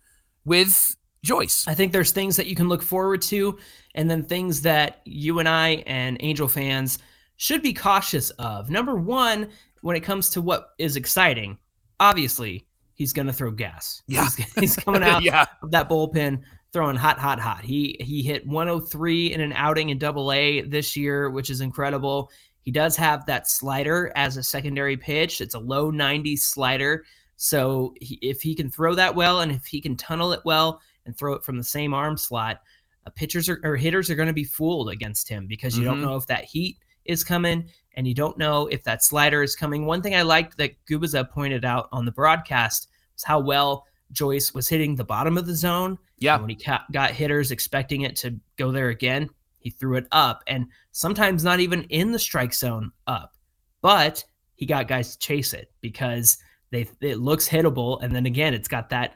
with 0.44 0.96
Joyce? 1.22 1.66
I 1.66 1.74
think 1.74 1.92
there's 1.92 2.12
things 2.12 2.36
that 2.36 2.46
you 2.46 2.54
can 2.54 2.68
look 2.68 2.82
forward 2.82 3.22
to, 3.22 3.58
and 3.94 4.10
then 4.10 4.24
things 4.24 4.62
that 4.62 5.00
you 5.04 5.38
and 5.38 5.48
I 5.48 5.82
and 5.86 6.16
Angel 6.20 6.48
fans 6.48 6.98
should 7.36 7.62
be 7.62 7.72
cautious 7.72 8.30
of. 8.30 8.70
Number 8.70 8.96
one, 8.96 9.48
when 9.82 9.96
it 9.96 10.00
comes 10.00 10.30
to 10.30 10.40
what 10.40 10.70
is 10.78 10.96
exciting, 10.96 11.58
obviously, 12.00 12.66
he's 12.94 13.12
going 13.12 13.26
to 13.26 13.32
throw 13.32 13.50
gas. 13.50 14.02
Yeah. 14.06 14.24
He's, 14.36 14.52
he's 14.54 14.76
coming 14.76 15.02
out 15.04 15.22
yeah. 15.22 15.46
of 15.62 15.70
that 15.70 15.88
bullpen 15.88 16.42
throwing 16.72 16.96
hot, 16.96 17.18
hot, 17.18 17.38
hot. 17.38 17.64
He 17.64 17.96
he 18.00 18.22
hit 18.22 18.46
103 18.46 19.32
in 19.32 19.40
an 19.40 19.52
outing 19.52 19.90
in 19.90 19.98
Double 19.98 20.32
A 20.32 20.62
this 20.62 20.96
year, 20.96 21.30
which 21.30 21.50
is 21.50 21.60
incredible. 21.60 22.30
He 22.62 22.70
does 22.70 22.96
have 22.96 23.26
that 23.26 23.48
slider 23.48 24.10
as 24.16 24.36
a 24.36 24.42
secondary 24.42 24.96
pitch. 24.96 25.40
It's 25.40 25.54
a 25.54 25.58
low 25.58 25.92
90s 25.92 26.40
slider. 26.40 27.04
So 27.36 27.94
he, 28.00 28.18
if 28.22 28.40
he 28.40 28.54
can 28.54 28.70
throw 28.70 28.94
that 28.94 29.14
well, 29.14 29.40
and 29.40 29.52
if 29.52 29.66
he 29.66 29.80
can 29.80 29.96
tunnel 29.96 30.32
it 30.32 30.40
well 30.44 30.80
and 31.04 31.16
throw 31.16 31.34
it 31.34 31.44
from 31.44 31.58
the 31.58 31.64
same 31.64 31.92
arm 31.92 32.16
slot, 32.16 32.60
uh, 33.06 33.10
pitchers 33.10 33.48
are, 33.48 33.60
or 33.62 33.76
hitters 33.76 34.08
are 34.08 34.14
going 34.14 34.28
to 34.28 34.32
be 34.32 34.44
fooled 34.44 34.88
against 34.88 35.28
him 35.28 35.46
because 35.46 35.76
you 35.76 35.84
mm-hmm. 35.84 36.00
don't 36.00 36.02
know 36.02 36.16
if 36.16 36.26
that 36.26 36.44
heat 36.44 36.78
is 37.04 37.22
coming 37.22 37.68
and 37.94 38.06
you 38.06 38.14
don't 38.14 38.38
know 38.38 38.66
if 38.66 38.82
that 38.84 39.02
slider 39.02 39.42
is 39.42 39.56
coming. 39.56 39.86
One 39.86 40.02
thing 40.02 40.14
I 40.14 40.22
liked 40.22 40.56
that 40.58 40.74
Gubicza 40.86 41.28
pointed 41.30 41.64
out 41.64 41.88
on 41.92 42.04
the 42.04 42.12
broadcast 42.12 42.88
was 43.14 43.24
how 43.24 43.40
well 43.40 43.86
Joyce 44.12 44.54
was 44.54 44.68
hitting 44.68 44.94
the 44.94 45.04
bottom 45.04 45.38
of 45.38 45.46
the 45.46 45.54
zone. 45.54 45.98
Yeah. 46.18 46.34
And 46.34 46.42
when 46.42 46.50
he 46.50 46.56
ca- 46.56 46.84
got 46.92 47.10
hitters 47.10 47.50
expecting 47.50 48.02
it 48.02 48.16
to 48.16 48.38
go 48.56 48.70
there 48.70 48.88
again, 48.88 49.28
he 49.58 49.70
threw 49.70 49.96
it 49.96 50.06
up 50.12 50.42
and 50.46 50.66
sometimes 50.92 51.42
not 51.42 51.60
even 51.60 51.84
in 51.84 52.12
the 52.12 52.18
strike 52.18 52.54
zone 52.54 52.92
up. 53.06 53.34
But 53.80 54.24
he 54.56 54.66
got 54.66 54.88
guys 54.88 55.12
to 55.12 55.18
chase 55.18 55.52
it 55.52 55.72
because 55.80 56.38
they 56.70 56.88
it 57.00 57.18
looks 57.18 57.48
hittable 57.48 58.02
and 58.02 58.14
then 58.14 58.26
again 58.26 58.54
it's 58.54 58.68
got 58.68 58.90
that 58.90 59.14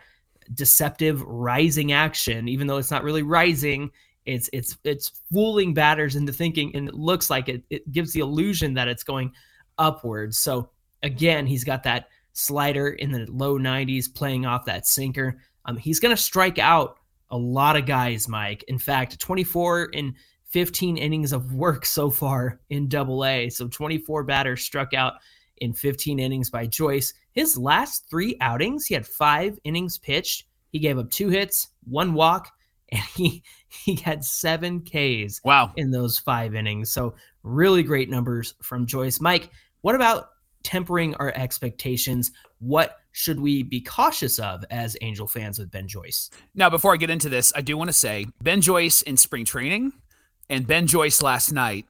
deceptive 0.54 1.22
rising 1.22 1.92
action 1.92 2.48
even 2.48 2.66
though 2.66 2.78
it's 2.78 2.90
not 2.90 3.04
really 3.04 3.22
rising 3.22 3.90
it's 4.28 4.50
it's 4.52 4.76
it's 4.84 5.22
fooling 5.32 5.72
batters 5.72 6.14
into 6.14 6.32
thinking 6.32 6.70
and 6.76 6.88
it 6.88 6.94
looks 6.94 7.30
like 7.30 7.48
it 7.48 7.62
it 7.70 7.90
gives 7.90 8.12
the 8.12 8.20
illusion 8.20 8.74
that 8.74 8.86
it's 8.86 9.02
going 9.02 9.32
upwards. 9.78 10.38
So 10.38 10.70
again 11.02 11.46
he's 11.46 11.64
got 11.64 11.82
that 11.84 12.08
slider 12.34 12.90
in 12.90 13.10
the 13.10 13.26
low 13.30 13.58
90s 13.58 14.14
playing 14.14 14.44
off 14.44 14.66
that 14.66 14.86
sinker. 14.86 15.40
Um, 15.64 15.76
he's 15.76 15.98
going 15.98 16.14
to 16.14 16.22
strike 16.22 16.58
out 16.58 16.98
a 17.30 17.36
lot 17.38 17.76
of 17.76 17.86
guys 17.86 18.28
mike. 18.28 18.64
In 18.68 18.78
fact 18.78 19.18
24 19.18 19.86
in 19.86 20.14
15 20.44 20.98
innings 20.98 21.32
of 21.32 21.54
work 21.54 21.86
so 21.86 22.10
far 22.10 22.60
in 22.68 22.86
double 22.86 23.24
a. 23.24 23.48
So 23.48 23.66
24 23.66 24.24
batters 24.24 24.62
struck 24.62 24.92
out 24.92 25.14
in 25.58 25.72
15 25.72 26.18
innings 26.18 26.50
by 26.50 26.66
joyce. 26.66 27.14
His 27.32 27.56
last 27.56 28.08
three 28.10 28.36
outings 28.42 28.84
he 28.84 28.92
had 28.92 29.06
five 29.06 29.58
innings 29.64 29.96
pitched. 29.96 30.44
He 30.70 30.78
gave 30.78 30.98
up 30.98 31.10
two 31.10 31.30
hits 31.30 31.68
one 31.84 32.12
walk 32.12 32.52
and 32.92 33.02
he 33.16 33.42
he 33.68 33.96
had 33.96 34.24
seven 34.24 34.82
Ks. 34.82 35.40
Wow! 35.44 35.72
In 35.76 35.90
those 35.90 36.18
five 36.18 36.54
innings, 36.54 36.90
so 36.92 37.14
really 37.42 37.82
great 37.82 38.10
numbers 38.10 38.54
from 38.62 38.86
Joyce. 38.86 39.20
Mike, 39.20 39.50
what 39.80 39.94
about 39.94 40.30
tempering 40.62 41.14
our 41.16 41.32
expectations? 41.34 42.32
What 42.58 42.98
should 43.12 43.40
we 43.40 43.62
be 43.62 43.80
cautious 43.80 44.38
of 44.38 44.64
as 44.70 44.96
Angel 45.00 45.26
fans 45.26 45.58
with 45.58 45.70
Ben 45.70 45.88
Joyce? 45.88 46.30
Now, 46.54 46.70
before 46.70 46.92
I 46.92 46.96
get 46.96 47.10
into 47.10 47.28
this, 47.28 47.52
I 47.54 47.60
do 47.60 47.76
want 47.76 47.88
to 47.88 47.94
say 47.94 48.26
Ben 48.42 48.60
Joyce 48.60 49.02
in 49.02 49.16
spring 49.16 49.44
training 49.44 49.92
and 50.48 50.66
Ben 50.66 50.86
Joyce 50.86 51.22
last 51.22 51.52
night 51.52 51.86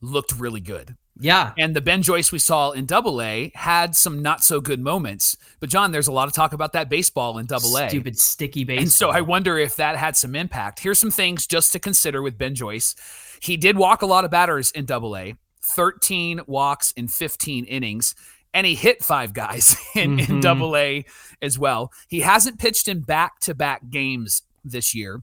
looked 0.00 0.32
really 0.32 0.60
good. 0.60 0.96
Yeah. 1.20 1.52
And 1.58 1.74
the 1.74 1.80
Ben 1.80 2.02
Joyce 2.02 2.30
we 2.30 2.38
saw 2.38 2.70
in 2.70 2.86
double 2.86 3.20
A 3.20 3.50
had 3.54 3.96
some 3.96 4.22
not 4.22 4.44
so 4.44 4.60
good 4.60 4.80
moments. 4.80 5.36
But 5.60 5.68
Jon, 5.68 5.90
there's 5.90 6.06
a 6.06 6.12
lot 6.12 6.28
of 6.28 6.34
talk 6.34 6.52
about 6.52 6.72
that 6.74 6.88
baseball 6.88 7.38
in 7.38 7.46
double 7.46 7.76
A. 7.76 7.88
Stupid 7.88 8.18
sticky 8.18 8.64
baseball. 8.64 8.82
And 8.82 8.92
so 8.92 9.10
I 9.10 9.20
wonder 9.20 9.58
if 9.58 9.76
that 9.76 9.96
had 9.96 10.16
some 10.16 10.36
impact. 10.36 10.80
Here's 10.80 10.98
some 10.98 11.10
things 11.10 11.46
just 11.46 11.72
to 11.72 11.78
consider 11.78 12.22
with 12.22 12.38
Ben 12.38 12.54
Joyce. 12.54 12.94
He 13.40 13.56
did 13.56 13.76
walk 13.76 14.02
a 14.02 14.06
lot 14.06 14.24
of 14.24 14.30
batters 14.30 14.70
in 14.70 14.84
double 14.84 15.16
A, 15.16 15.34
13 15.62 16.42
walks 16.46 16.92
in 16.92 17.08
15 17.08 17.64
innings. 17.64 18.14
And 18.54 18.66
he 18.66 18.74
hit 18.74 19.04
five 19.04 19.32
guys 19.32 19.76
in, 19.94 20.16
mm-hmm. 20.16 20.32
in 20.32 20.40
double 20.40 20.76
A 20.76 21.04
as 21.42 21.58
well. 21.58 21.92
He 22.08 22.20
hasn't 22.20 22.58
pitched 22.58 22.88
in 22.88 23.00
back 23.00 23.40
to 23.40 23.54
back 23.54 23.90
games 23.90 24.42
this 24.64 24.94
year. 24.94 25.22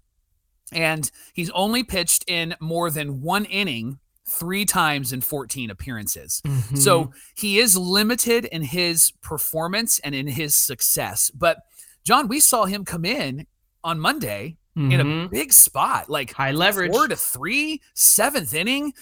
And 0.71 1.09
he's 1.33 1.49
only 1.51 1.83
pitched 1.83 2.25
in 2.27 2.55
more 2.59 2.89
than 2.89 3.21
one 3.21 3.45
inning 3.45 3.99
three 4.27 4.65
times 4.65 5.13
in 5.13 5.21
14 5.21 5.69
appearances. 5.69 6.41
Mm-hmm. 6.45 6.75
So 6.77 7.11
he 7.35 7.59
is 7.59 7.77
limited 7.77 8.45
in 8.45 8.63
his 8.63 9.11
performance 9.21 9.99
and 9.99 10.15
in 10.15 10.27
his 10.27 10.55
success. 10.55 11.29
But 11.29 11.59
Jon, 12.03 12.27
we 12.27 12.39
saw 12.39 12.65
him 12.65 12.85
come 12.85 13.05
in 13.05 13.47
on 13.83 13.99
Monday 13.99 14.57
mm-hmm. 14.77 14.91
in 14.91 14.99
a 14.99 15.03
mm-hmm. 15.03 15.31
big 15.31 15.53
spot, 15.53 16.09
like 16.09 16.33
high 16.33 16.51
leverage, 16.51 16.91
four 16.91 17.07
to 17.07 17.15
three, 17.15 17.81
seventh 17.93 18.53
inning. 18.53 18.93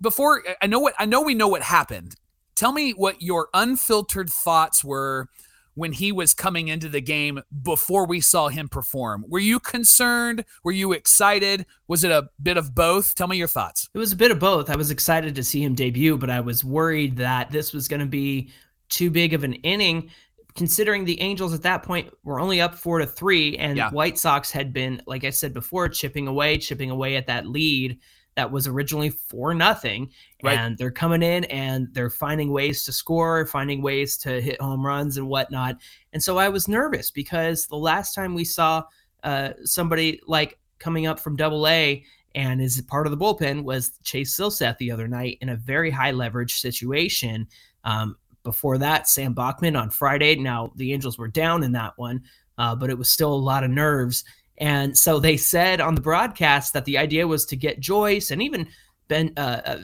Before 0.00 0.42
I 0.60 0.66
know 0.66 0.80
what 0.80 0.94
I 0.98 1.06
know, 1.06 1.22
we 1.22 1.34
know 1.34 1.48
what 1.48 1.62
happened. 1.62 2.14
Tell 2.54 2.72
me 2.72 2.92
what 2.92 3.22
your 3.22 3.48
unfiltered 3.54 4.30
thoughts 4.30 4.84
were 4.84 5.28
when 5.74 5.92
he 5.92 6.12
was 6.12 6.34
coming 6.34 6.68
into 6.68 6.88
the 6.88 7.00
game 7.00 7.40
before 7.62 8.06
we 8.06 8.20
saw 8.20 8.48
him 8.48 8.68
perform. 8.68 9.24
Were 9.28 9.38
you 9.38 9.58
concerned? 9.58 10.44
Were 10.64 10.72
you 10.72 10.92
excited? 10.92 11.66
Was 11.88 12.04
it 12.04 12.10
a 12.10 12.28
bit 12.42 12.56
of 12.56 12.74
both? 12.74 13.14
Tell 13.14 13.28
me 13.28 13.36
your 13.36 13.48
thoughts. 13.48 13.88
It 13.94 13.98
was 13.98 14.12
a 14.12 14.16
bit 14.16 14.30
of 14.30 14.38
both. 14.38 14.70
I 14.70 14.76
was 14.76 14.90
excited 14.90 15.34
to 15.34 15.44
see 15.44 15.62
him 15.62 15.74
debut, 15.74 16.18
but 16.18 16.30
I 16.30 16.40
was 16.40 16.64
worried 16.64 17.16
that 17.16 17.50
this 17.50 17.72
was 17.72 17.88
going 17.88 18.00
to 18.00 18.06
be 18.06 18.50
too 18.88 19.10
big 19.10 19.32
of 19.32 19.44
an 19.44 19.54
inning 19.54 20.10
considering 20.54 21.04
the 21.04 21.20
Angels 21.20 21.54
at 21.54 21.62
that 21.62 21.82
point 21.82 22.12
were 22.24 22.40
only 22.40 22.60
up 22.60 22.74
4 22.74 22.98
to 22.98 23.06
3 23.06 23.56
and 23.56 23.76
yeah. 23.76 23.90
White 23.90 24.18
Sox 24.18 24.50
had 24.50 24.72
been 24.72 25.00
like 25.06 25.24
I 25.24 25.30
said 25.30 25.54
before 25.54 25.88
chipping 25.88 26.28
away, 26.28 26.58
chipping 26.58 26.90
away 26.90 27.16
at 27.16 27.26
that 27.26 27.46
lead 27.46 27.98
that 28.34 28.50
was 28.50 28.66
originally 28.66 29.10
for 29.10 29.54
nothing. 29.54 30.10
Right. 30.42 30.58
And 30.58 30.78
they're 30.78 30.90
coming 30.90 31.22
in 31.22 31.44
and 31.44 31.88
they're 31.92 32.10
finding 32.10 32.50
ways 32.50 32.84
to 32.84 32.92
score, 32.92 33.46
finding 33.46 33.82
ways 33.82 34.16
to 34.18 34.40
hit 34.40 34.60
home 34.60 34.84
runs 34.84 35.16
and 35.16 35.28
whatnot. 35.28 35.76
And 36.12 36.22
so 36.22 36.38
I 36.38 36.48
was 36.48 36.68
nervous 36.68 37.10
because 37.10 37.66
the 37.66 37.76
last 37.76 38.14
time 38.14 38.34
we 38.34 38.44
saw 38.44 38.84
uh, 39.22 39.50
somebody 39.64 40.20
like 40.26 40.58
coming 40.78 41.06
up 41.06 41.20
from 41.20 41.36
double 41.36 41.68
A 41.68 42.04
and 42.34 42.60
is 42.62 42.80
part 42.82 43.06
of 43.06 43.10
the 43.10 43.16
bullpen 43.16 43.62
was 43.62 43.98
Chase 44.02 44.34
Silseth 44.36 44.78
the 44.78 44.90
other 44.90 45.06
night 45.06 45.38
in 45.40 45.50
a 45.50 45.56
very 45.56 45.90
high 45.90 46.10
leverage 46.10 46.60
situation. 46.60 47.46
Um, 47.84 48.16
before 48.42 48.78
that, 48.78 49.08
Sam 49.08 49.34
Bachman 49.34 49.76
on 49.76 49.90
Friday. 49.90 50.34
Now, 50.36 50.72
the 50.76 50.92
Angels 50.92 51.18
were 51.18 51.28
down 51.28 51.62
in 51.62 51.72
that 51.72 51.92
one, 51.96 52.22
uh, 52.58 52.74
but 52.74 52.90
it 52.90 52.98
was 52.98 53.10
still 53.10 53.32
a 53.32 53.34
lot 53.34 53.64
of 53.64 53.70
nerves. 53.70 54.24
And 54.58 54.96
so 54.96 55.18
they 55.18 55.36
said 55.36 55.80
on 55.80 55.94
the 55.94 56.00
broadcast 56.00 56.72
that 56.74 56.84
the 56.84 56.98
idea 56.98 57.26
was 57.26 57.44
to 57.46 57.56
get 57.56 57.80
Joyce 57.80 58.30
and 58.30 58.42
even 58.42 58.68
Ben 59.08 59.32
uh, 59.36 59.60
uh, 59.64 59.78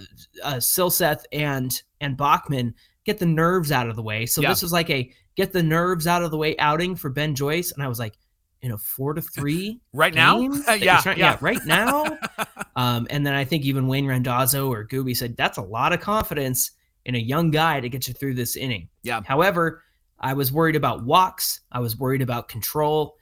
uh, 0.45 0.55
Silseth 0.55 1.25
and 1.33 1.81
and 2.01 2.17
Bachman 2.17 2.75
get 3.05 3.19
the 3.19 3.27
nerves 3.27 3.73
out 3.73 3.89
of 3.89 3.97
the 3.97 4.03
way. 4.03 4.27
So 4.27 4.41
yeah. 4.41 4.49
this 4.49 4.63
was 4.63 4.73
like 4.73 4.91
a 4.91 5.11
get 5.37 5.53
the 5.53 5.63
nerves 5.63 6.07
out 6.07 6.23
of 6.23 6.31
the 6.31 6.37
way 6.37 6.57
outing 6.59 6.97
for 6.97 7.11
Ben 7.11 7.35
Joyce, 7.35 7.73
and 7.73 7.83
I 7.83 7.89
was 7.89 7.99
like, 7.99 8.15
in 8.63 8.73
a 8.73 8.79
four 8.79 9.15
to 9.15 9.21
three 9.21 9.81
right 9.93 10.15
now, 10.15 10.41
uh, 10.69 10.73
yeah, 10.73 11.01
trying, 11.01 11.19
yeah, 11.19 11.33
yeah, 11.33 11.39
right 11.41 11.65
now. 11.65 12.19
um, 12.77 13.07
and 13.11 13.27
then 13.27 13.35
I 13.35 13.45
think 13.45 13.65
even 13.65 13.87
Wayne 13.87 14.07
Randazzo 14.07 14.71
or 14.71 14.87
Gooby 14.87 15.17
said 15.17 15.37
that's 15.37 15.59
a 15.59 15.63
lot 15.63 15.93
of 15.93 16.01
confidence 16.01 16.73
in 17.05 17.15
a 17.15 17.19
young 17.19 17.51
guy 17.51 17.81
to 17.81 17.89
get 17.89 18.09
you 18.09 18.15
through 18.15 18.35
this 18.35 18.57
inning. 18.57 18.89
Yeah. 19.03 19.23
However, 19.25 19.83
I 20.19 20.35
was 20.35 20.53
worried 20.53 20.77
about 20.77 21.05
walks. 21.05 21.61
I 21.71 21.81
was 21.81 21.97
worried 21.97 22.23
about 22.23 22.49
control 22.49 23.17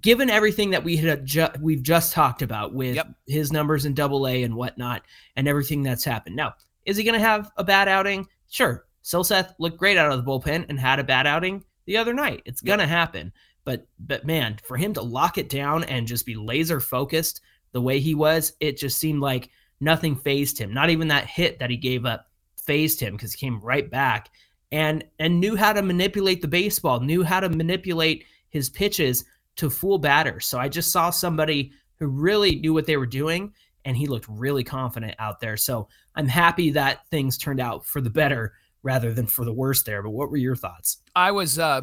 given 0.00 0.30
everything 0.30 0.70
that 0.70 0.84
we 0.84 0.96
had 0.96 1.24
ju- 1.24 1.48
we've 1.60 1.82
just 1.82 2.12
talked 2.12 2.42
about 2.42 2.74
with 2.74 2.96
yep. 2.96 3.08
his 3.26 3.52
numbers 3.52 3.84
in 3.84 3.94
double 3.94 4.26
A 4.26 4.42
and 4.42 4.54
whatnot 4.54 5.02
and 5.36 5.46
everything 5.46 5.82
that's 5.82 6.04
happened. 6.04 6.36
Now, 6.36 6.54
is 6.84 6.96
he 6.96 7.04
going 7.04 7.18
to 7.18 7.26
have 7.26 7.50
a 7.56 7.64
bad 7.64 7.88
outing? 7.88 8.26
Sure. 8.48 8.86
Silseth 9.02 9.54
looked 9.58 9.78
great 9.78 9.96
out 9.96 10.10
of 10.10 10.24
the 10.24 10.30
bullpen 10.30 10.66
and 10.68 10.80
had 10.80 10.98
a 10.98 11.04
bad 11.04 11.26
outing 11.26 11.64
the 11.86 11.96
other 11.96 12.14
night. 12.14 12.42
It's 12.44 12.60
going 12.60 12.78
to 12.78 12.86
happen. 12.86 13.32
But 13.64 13.86
but 13.98 14.26
man, 14.26 14.58
for 14.62 14.76
him 14.76 14.92
to 14.94 15.02
lock 15.02 15.38
it 15.38 15.48
down 15.48 15.84
and 15.84 16.06
just 16.06 16.26
be 16.26 16.34
laser 16.34 16.80
focused 16.80 17.40
the 17.72 17.80
way 17.80 18.00
he 18.00 18.14
was, 18.14 18.52
it 18.60 18.76
just 18.76 18.98
seemed 18.98 19.20
like 19.20 19.50
nothing 19.80 20.16
fazed 20.16 20.58
him. 20.58 20.72
Not 20.72 20.90
even 20.90 21.08
that 21.08 21.26
hit 21.26 21.58
that 21.58 21.70
he 21.70 21.76
gave 21.76 22.04
up 22.04 22.26
fazed 22.56 23.00
him 23.00 23.14
because 23.14 23.32
he 23.32 23.46
came 23.46 23.60
right 23.60 23.90
back 23.90 24.30
and 24.72 25.04
and 25.18 25.40
knew 25.40 25.56
how 25.56 25.72
to 25.72 25.82
manipulate 25.82 26.42
the 26.42 26.48
baseball, 26.48 27.00
knew 27.00 27.22
how 27.22 27.40
to 27.40 27.48
manipulate 27.48 28.24
his 28.50 28.70
pitches 28.70 29.24
to 29.56 29.70
fool 29.70 29.98
batters. 29.98 30.46
So 30.46 30.58
I 30.58 30.68
just 30.68 30.92
saw 30.92 31.10
somebody 31.10 31.72
who 31.98 32.08
really 32.08 32.56
knew 32.56 32.74
what 32.74 32.86
they 32.86 32.96
were 32.96 33.06
doing 33.06 33.52
and 33.84 33.96
he 33.96 34.06
looked 34.06 34.26
really 34.28 34.64
confident 34.64 35.14
out 35.18 35.40
there. 35.40 35.56
So 35.56 35.88
I'm 36.14 36.26
happy 36.26 36.70
that 36.70 37.06
things 37.10 37.36
turned 37.36 37.60
out 37.60 37.84
for 37.84 38.00
the 38.00 38.10
better 38.10 38.54
rather 38.82 39.12
than 39.12 39.26
for 39.26 39.44
the 39.44 39.52
worse 39.52 39.82
there. 39.82 40.02
But 40.02 40.10
what 40.10 40.30
were 40.30 40.36
your 40.36 40.56
thoughts? 40.56 40.98
I 41.14 41.30
was 41.30 41.58
uh 41.58 41.82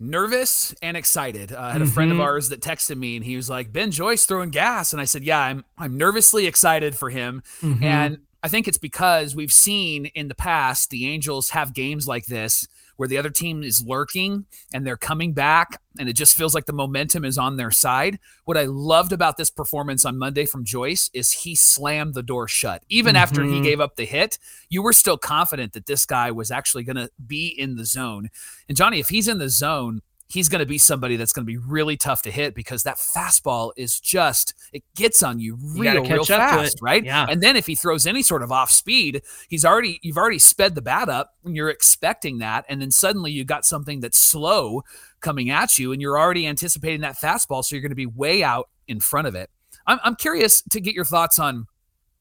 nervous 0.00 0.74
and 0.80 0.96
excited. 0.96 1.52
Uh, 1.52 1.60
I 1.60 1.72
had 1.72 1.82
a 1.82 1.84
mm-hmm. 1.84 1.94
friend 1.94 2.10
of 2.10 2.16
mm-hmm. 2.16 2.24
ours 2.24 2.48
that 2.50 2.60
texted 2.60 2.96
me 2.96 3.16
and 3.16 3.24
he 3.24 3.36
was 3.36 3.50
like, 3.50 3.72
"Ben 3.72 3.90
Joyce 3.90 4.26
throwing 4.26 4.50
gas," 4.50 4.92
and 4.92 5.00
I 5.00 5.04
said, 5.04 5.24
"Yeah, 5.24 5.40
I'm 5.40 5.64
I'm 5.76 5.96
nervously 5.96 6.46
excited 6.46 6.96
for 6.96 7.10
him." 7.10 7.42
Mm-hmm. 7.60 7.84
And 7.84 8.18
I 8.42 8.48
think 8.48 8.68
it's 8.68 8.78
because 8.78 9.34
we've 9.34 9.52
seen 9.52 10.06
in 10.06 10.28
the 10.28 10.34
past 10.34 10.90
the 10.90 11.06
Angels 11.08 11.50
have 11.50 11.74
games 11.74 12.06
like 12.06 12.26
this 12.26 12.68
where 12.98 13.08
the 13.08 13.16
other 13.16 13.30
team 13.30 13.62
is 13.62 13.86
lurking 13.86 14.44
and 14.74 14.84
they're 14.84 14.96
coming 14.96 15.32
back 15.32 15.80
and 16.00 16.08
it 16.08 16.14
just 16.14 16.36
feels 16.36 16.52
like 16.52 16.66
the 16.66 16.72
momentum 16.72 17.24
is 17.24 17.38
on 17.38 17.56
their 17.56 17.70
side. 17.70 18.18
What 18.44 18.56
I 18.56 18.64
loved 18.64 19.12
about 19.12 19.36
this 19.36 19.50
performance 19.50 20.04
on 20.04 20.18
Monday 20.18 20.46
from 20.46 20.64
Joyce 20.64 21.08
is 21.14 21.30
he 21.30 21.54
slammed 21.54 22.14
the 22.14 22.24
door 22.24 22.48
shut. 22.48 22.82
Even 22.88 23.14
mm-hmm. 23.14 23.22
after 23.22 23.44
he 23.44 23.50
mm-hmm. 23.50 23.62
gave 23.62 23.80
up 23.80 23.94
the 23.94 24.04
hit, 24.04 24.38
you 24.68 24.82
were 24.82 24.92
still 24.92 25.16
confident 25.16 25.74
that 25.74 25.86
this 25.86 26.04
guy 26.06 26.32
was 26.32 26.50
actually 26.50 26.82
going 26.82 26.96
to 26.96 27.08
be 27.24 27.46
in 27.46 27.76
the 27.76 27.84
zone. 27.84 28.30
And 28.68 28.76
Johnny, 28.76 28.98
if 28.98 29.10
he's 29.10 29.28
in 29.28 29.38
the 29.38 29.48
zone, 29.48 30.02
he's 30.28 30.48
going 30.48 30.60
to 30.60 30.66
be 30.66 30.78
somebody 30.78 31.16
that's 31.16 31.32
going 31.32 31.44
to 31.44 31.46
be 31.46 31.56
really 31.56 31.96
tough 31.96 32.22
to 32.22 32.30
hit 32.30 32.54
because 32.54 32.82
that 32.82 32.98
fastball 32.98 33.72
is 33.76 33.98
just 33.98 34.54
it 34.72 34.84
gets 34.94 35.22
on 35.22 35.40
you 35.40 35.56
real 35.60 36.04
you 36.04 36.12
real 36.12 36.24
fast, 36.24 36.78
right? 36.82 37.04
Yeah. 37.04 37.26
And 37.28 37.42
then 37.42 37.56
if 37.56 37.66
he 37.66 37.74
throws 37.74 38.06
any 38.06 38.22
sort 38.22 38.42
of 38.42 38.52
off 38.52 38.70
speed, 38.70 39.22
he's 39.48 39.64
already 39.64 39.98
you've 40.02 40.18
already 40.18 40.38
sped 40.38 40.74
the 40.74 40.82
bat 40.82 41.08
up 41.08 41.34
and 41.44 41.56
you're 41.56 41.70
expecting 41.70 42.38
that 42.38 42.64
and 42.68 42.80
then 42.80 42.90
suddenly 42.90 43.32
you 43.32 43.44
got 43.44 43.64
something 43.64 44.00
that's 44.00 44.20
slow 44.20 44.82
coming 45.20 45.50
at 45.50 45.78
you 45.78 45.92
and 45.92 46.02
you're 46.02 46.18
already 46.18 46.46
anticipating 46.46 47.00
that 47.00 47.16
fastball 47.16 47.64
so 47.64 47.74
you're 47.74 47.82
going 47.82 47.90
to 47.90 47.96
be 47.96 48.06
way 48.06 48.42
out 48.42 48.68
in 48.86 49.00
front 49.00 49.26
of 49.26 49.34
it. 49.34 49.50
I'm 49.86 49.98
I'm 50.04 50.16
curious 50.16 50.62
to 50.62 50.80
get 50.80 50.94
your 50.94 51.06
thoughts 51.06 51.38
on 51.38 51.66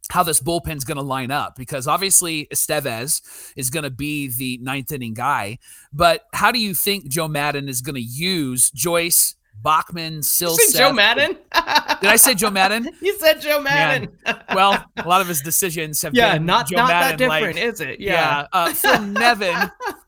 how 0.09 0.23
this 0.23 0.39
bullpen's 0.39 0.83
going 0.83 0.97
to 0.97 1.03
line 1.03 1.31
up 1.31 1.55
because 1.55 1.87
obviously 1.87 2.47
Estevez 2.53 3.21
is 3.55 3.69
going 3.69 3.83
to 3.83 3.89
be 3.89 4.27
the 4.27 4.57
ninth 4.61 4.91
inning 4.91 5.13
guy. 5.13 5.59
But 5.91 6.23
how 6.33 6.51
do 6.51 6.59
you 6.59 6.73
think 6.73 7.07
Joe 7.07 7.27
Maddon 7.27 7.67
is 7.69 7.81
going 7.81 7.95
to 7.95 8.01
use 8.01 8.71
Joyce, 8.71 9.35
Bachman, 9.61 10.19
Silseth? 10.19 10.75
Joe 10.75 10.93
Maddon? 10.93 11.33
Did 11.33 12.09
I 12.09 12.15
say 12.15 12.35
Joe 12.35 12.49
Maddon? 12.51 12.89
you 13.01 13.17
said 13.19 13.41
Joe 13.41 13.61
Maddon. 13.61 14.09
well, 14.53 14.83
a 14.97 15.07
lot 15.07 15.21
of 15.21 15.27
his 15.27 15.41
decisions 15.41 16.01
have 16.01 16.13
yeah, 16.13 16.33
been 16.37 16.45
not, 16.45 16.67
Joe 16.67 16.77
not 16.77 16.89
Maddon, 16.89 17.09
that 17.09 17.17
different, 17.17 17.55
like, 17.55 17.65
is 17.65 17.81
it? 17.81 17.99
Yeah. 17.99 18.13
yeah 18.13 18.47
uh, 18.53 18.73
Phil 18.73 19.01
Nevin 19.01 19.71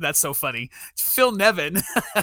that's 0.00 0.18
so 0.18 0.34
funny. 0.34 0.70
Phil 0.96 1.32
Nevin, 1.32 1.82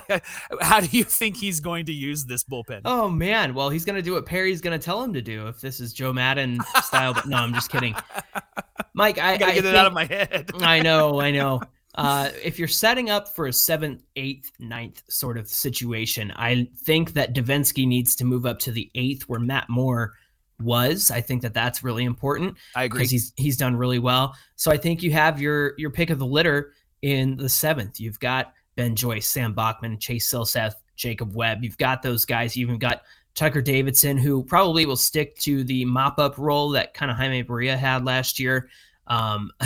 how 0.61 0.79
do 0.79 0.87
you 0.97 1.03
think 1.03 1.37
he's 1.37 1.59
going 1.59 1.85
to 1.85 1.93
use 1.93 2.25
this 2.25 2.43
bullpen? 2.43 2.81
Oh 2.85 3.09
man, 3.09 3.53
well 3.53 3.69
he's 3.69 3.85
going 3.85 3.95
to 3.95 4.01
do 4.01 4.13
what 4.13 4.25
Perry's 4.25 4.61
going 4.61 4.77
to 4.77 4.83
tell 4.83 5.03
him 5.03 5.13
to 5.13 5.21
do 5.21 5.47
if 5.47 5.61
this 5.61 5.79
is 5.79 5.93
Joe 5.93 6.11
Maddon 6.13 6.59
style. 6.83 7.13
But 7.13 7.27
no, 7.27 7.37
I'm 7.37 7.53
just 7.53 7.71
kidding. 7.71 7.95
Mike, 8.93 9.19
I, 9.19 9.33
I 9.33 9.37
gotta 9.37 9.53
get 9.53 9.63
think, 9.63 9.75
it 9.75 9.77
out 9.77 9.85
of 9.85 9.93
my 9.93 10.05
head. 10.05 10.49
I 10.61 10.81
know, 10.81 11.21
I 11.21 11.31
know. 11.31 11.61
Uh, 11.95 12.29
if 12.43 12.59
you're 12.59 12.67
setting 12.67 13.09
up 13.09 13.27
for 13.35 13.47
a 13.47 13.53
seventh, 13.53 14.03
eighth, 14.15 14.51
ninth 14.59 15.01
sort 15.07 15.37
of 15.37 15.47
situation, 15.47 16.31
I 16.35 16.67
think 16.83 17.13
that 17.13 17.33
Devenski 17.33 17.87
needs 17.87 18.15
to 18.17 18.25
move 18.25 18.45
up 18.45 18.59
to 18.59 18.71
the 18.71 18.89
eighth 18.95 19.23
where 19.23 19.39
Matt 19.39 19.67
Moore 19.67 20.13
was. 20.59 21.11
I 21.11 21.21
think 21.21 21.41
that 21.41 21.53
that's 21.53 21.83
really 21.83 22.05
important. 22.05 22.57
I 22.75 22.83
agree 22.83 22.99
because 22.99 23.11
he's 23.11 23.33
he's 23.35 23.57
done 23.57 23.75
really 23.75 23.99
well. 23.99 24.35
So 24.55 24.71
I 24.71 24.77
think 24.77 25.03
you 25.03 25.11
have 25.11 25.41
your 25.41 25.73
your 25.77 25.89
pick 25.89 26.09
of 26.09 26.19
the 26.19 26.25
litter 26.25 26.73
in 27.01 27.37
the 27.37 27.49
seventh. 27.49 27.99
You've 27.99 28.19
got 28.19 28.53
Ben 28.75 28.95
Joyce, 28.95 29.27
Sam 29.27 29.53
Bachman, 29.53 29.99
Chase 29.99 30.29
Silseth, 30.29 30.75
Jacob 30.95 31.35
Webb. 31.35 31.63
You've 31.63 31.77
got 31.77 32.01
those 32.01 32.25
guys. 32.25 32.55
You 32.55 32.65
even 32.65 32.79
got 32.79 33.03
Tucker 33.35 33.61
Davidson, 33.61 34.17
who 34.17 34.43
probably 34.43 34.85
will 34.85 34.95
stick 34.95 35.37
to 35.39 35.63
the 35.63 35.85
mop 35.85 36.19
up 36.19 36.37
role 36.37 36.69
that 36.71 36.93
kind 36.93 37.11
of 37.11 37.17
Jaime 37.17 37.43
Barria 37.43 37.77
had 37.77 38.05
last 38.05 38.39
year. 38.39 38.69
Um, 39.07 39.51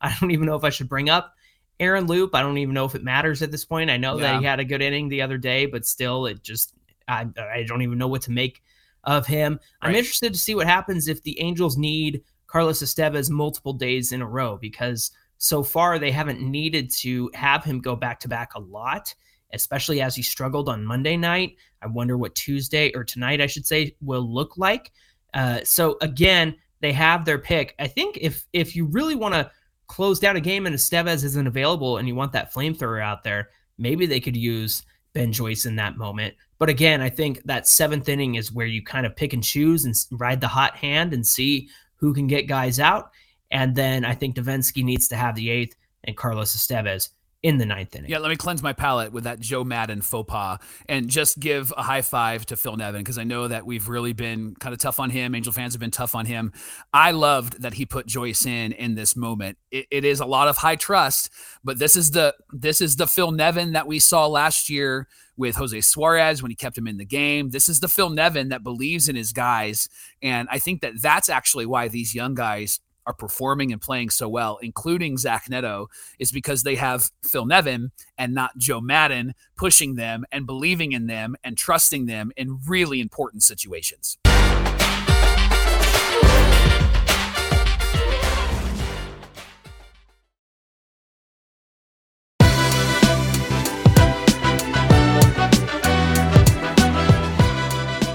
I 0.00 0.16
don't 0.20 0.32
even 0.32 0.46
know 0.46 0.56
if 0.56 0.64
I 0.64 0.70
should 0.70 0.88
bring 0.88 1.08
up 1.08 1.34
Aaron 1.80 2.06
Loup. 2.06 2.34
I 2.34 2.42
don't 2.42 2.58
even 2.58 2.74
know 2.74 2.84
if 2.84 2.94
it 2.94 3.04
matters 3.04 3.42
at 3.42 3.50
this 3.50 3.64
point. 3.64 3.90
I 3.90 3.96
know 3.96 4.16
yeah. 4.16 4.32
that 4.32 4.40
he 4.40 4.46
had 4.46 4.60
a 4.60 4.64
good 4.64 4.82
inning 4.82 5.08
the 5.08 5.22
other 5.22 5.38
day, 5.38 5.66
but 5.66 5.86
still, 5.86 6.26
it 6.26 6.42
just, 6.42 6.74
I, 7.06 7.26
I 7.38 7.64
don't 7.66 7.82
even 7.82 7.98
know 7.98 8.08
what 8.08 8.22
to 8.22 8.30
make 8.30 8.62
of 9.04 9.26
him. 9.26 9.60
Right. 9.82 9.90
I'm 9.90 9.94
interested 9.94 10.32
to 10.32 10.38
see 10.38 10.54
what 10.54 10.66
happens 10.66 11.08
if 11.08 11.22
the 11.22 11.38
Angels 11.40 11.76
need 11.76 12.22
Carlos 12.46 12.82
Estevez 12.82 13.30
multiple 13.30 13.72
days 13.72 14.12
in 14.12 14.22
a 14.22 14.26
row 14.26 14.56
because 14.56 15.10
so 15.44 15.62
far 15.62 15.98
they 15.98 16.10
haven't 16.10 16.40
needed 16.40 16.90
to 16.90 17.30
have 17.34 17.62
him 17.62 17.78
go 17.78 17.94
back 17.94 18.18
to 18.18 18.28
back 18.28 18.54
a 18.54 18.58
lot, 18.58 19.14
especially 19.52 20.00
as 20.00 20.16
he 20.16 20.22
struggled 20.22 20.70
on 20.70 20.82
Monday 20.82 21.18
night. 21.18 21.56
I 21.82 21.86
wonder 21.86 22.16
what 22.16 22.34
Tuesday 22.34 22.90
or 22.94 23.04
tonight, 23.04 23.42
I 23.42 23.46
should 23.46 23.66
say, 23.66 23.94
will 24.00 24.22
look 24.22 24.56
like. 24.56 24.90
Uh, 25.34 25.60
so 25.62 25.98
again, 26.00 26.56
they 26.80 26.92
have 26.92 27.26
their 27.26 27.38
pick. 27.38 27.74
I 27.78 27.86
think 27.88 28.16
if 28.22 28.46
if 28.54 28.74
you 28.74 28.86
really 28.86 29.16
want 29.16 29.34
to 29.34 29.50
close 29.86 30.18
down 30.18 30.36
a 30.36 30.40
game 30.40 30.64
and 30.64 30.74
Estevez 30.74 31.24
isn't 31.24 31.46
available 31.46 31.98
and 31.98 32.08
you 32.08 32.14
want 32.14 32.32
that 32.32 32.50
flamethrower 32.50 33.02
out 33.02 33.22
there, 33.22 33.50
maybe 33.76 34.06
they 34.06 34.20
could 34.20 34.36
use 34.36 34.82
Ben 35.12 35.30
Joyce 35.30 35.66
in 35.66 35.76
that 35.76 35.98
moment. 35.98 36.32
But 36.58 36.70
again, 36.70 37.02
I 37.02 37.10
think 37.10 37.42
that 37.44 37.68
seventh 37.68 38.08
inning 38.08 38.36
is 38.36 38.50
where 38.50 38.64
you 38.64 38.82
kind 38.82 39.04
of 39.04 39.14
pick 39.14 39.34
and 39.34 39.44
choose 39.44 39.84
and 39.84 39.94
ride 40.18 40.40
the 40.40 40.48
hot 40.48 40.74
hand 40.74 41.12
and 41.12 41.26
see 41.26 41.68
who 41.96 42.14
can 42.14 42.28
get 42.28 42.48
guys 42.48 42.80
out. 42.80 43.10
And 43.54 43.76
then 43.76 44.04
I 44.04 44.14
think 44.14 44.34
Devenski 44.34 44.82
needs 44.82 45.08
to 45.08 45.16
have 45.16 45.36
the 45.36 45.48
eighth 45.48 45.76
and 46.02 46.16
Carlos 46.16 46.54
Estevez 46.54 47.08
in 47.44 47.58
the 47.58 47.66
ninth 47.66 47.94
inning. 47.94 48.10
Yeah, 48.10 48.18
let 48.18 48.30
me 48.30 48.36
cleanse 48.36 48.62
my 48.62 48.72
palate 48.72 49.12
with 49.12 49.24
that 49.24 49.38
Joe 49.38 49.64
Maddon 49.64 50.00
faux 50.00 50.28
pas 50.28 50.58
and 50.88 51.08
just 51.08 51.38
give 51.38 51.72
a 51.76 51.82
high 51.82 52.00
five 52.02 52.44
to 52.46 52.56
Phil 52.56 52.76
Nevin 52.76 53.02
because 53.02 53.18
I 53.18 53.22
know 53.24 53.46
that 53.46 53.64
we've 53.64 53.86
really 53.86 54.12
been 54.12 54.56
kind 54.56 54.72
of 54.72 54.80
tough 54.80 54.98
on 54.98 55.10
him. 55.10 55.34
Angel 55.34 55.52
fans 55.52 55.74
have 55.74 55.80
been 55.80 55.90
tough 55.90 56.14
on 56.14 56.26
him. 56.26 56.52
I 56.92 57.12
loved 57.12 57.62
that 57.62 57.74
he 57.74 57.86
put 57.86 58.06
Joyce 58.06 58.44
in 58.44 58.72
in 58.72 58.96
this 58.96 59.14
moment. 59.14 59.58
It, 59.70 59.86
it 59.90 60.04
is 60.04 60.20
a 60.20 60.26
lot 60.26 60.48
of 60.48 60.56
high 60.56 60.76
trust, 60.76 61.30
but 61.62 61.78
this 61.78 61.94
is 61.94 62.10
the 62.10 62.34
this 62.50 62.80
is 62.80 62.96
the 62.96 63.06
Phil 63.06 63.30
Nevin 63.30 63.72
that 63.72 63.86
we 63.86 64.00
saw 64.00 64.26
last 64.26 64.68
year 64.68 65.06
with 65.36 65.56
Jose 65.56 65.80
Suarez 65.82 66.42
when 66.42 66.50
he 66.50 66.56
kept 66.56 66.78
him 66.78 66.88
in 66.88 66.96
the 66.96 67.04
game. 67.04 67.50
This 67.50 67.68
is 67.68 67.78
the 67.78 67.88
Phil 67.88 68.10
Nevin 68.10 68.48
that 68.48 68.64
believes 68.64 69.08
in 69.08 69.14
his 69.14 69.32
guys, 69.32 69.88
and 70.22 70.48
I 70.50 70.58
think 70.58 70.80
that 70.80 71.00
that's 71.00 71.28
actually 71.28 71.66
why 71.66 71.88
these 71.88 72.14
young 72.14 72.34
guys 72.34 72.80
are 73.06 73.14
performing 73.14 73.72
and 73.72 73.80
playing 73.80 74.10
so 74.10 74.28
well, 74.28 74.58
including 74.62 75.16
Zach 75.16 75.48
Neto, 75.48 75.88
is 76.18 76.32
because 76.32 76.62
they 76.62 76.76
have 76.76 77.10
Phil 77.22 77.46
Nevin 77.46 77.90
and 78.18 78.34
not 78.34 78.56
Joe 78.58 78.80
Maddon 78.80 79.34
pushing 79.56 79.94
them 79.94 80.24
and 80.32 80.46
believing 80.46 80.92
in 80.92 81.06
them 81.06 81.36
and 81.44 81.56
trusting 81.56 82.06
them 82.06 82.32
in 82.36 82.58
really 82.66 83.00
important 83.00 83.42
situations. 83.42 84.18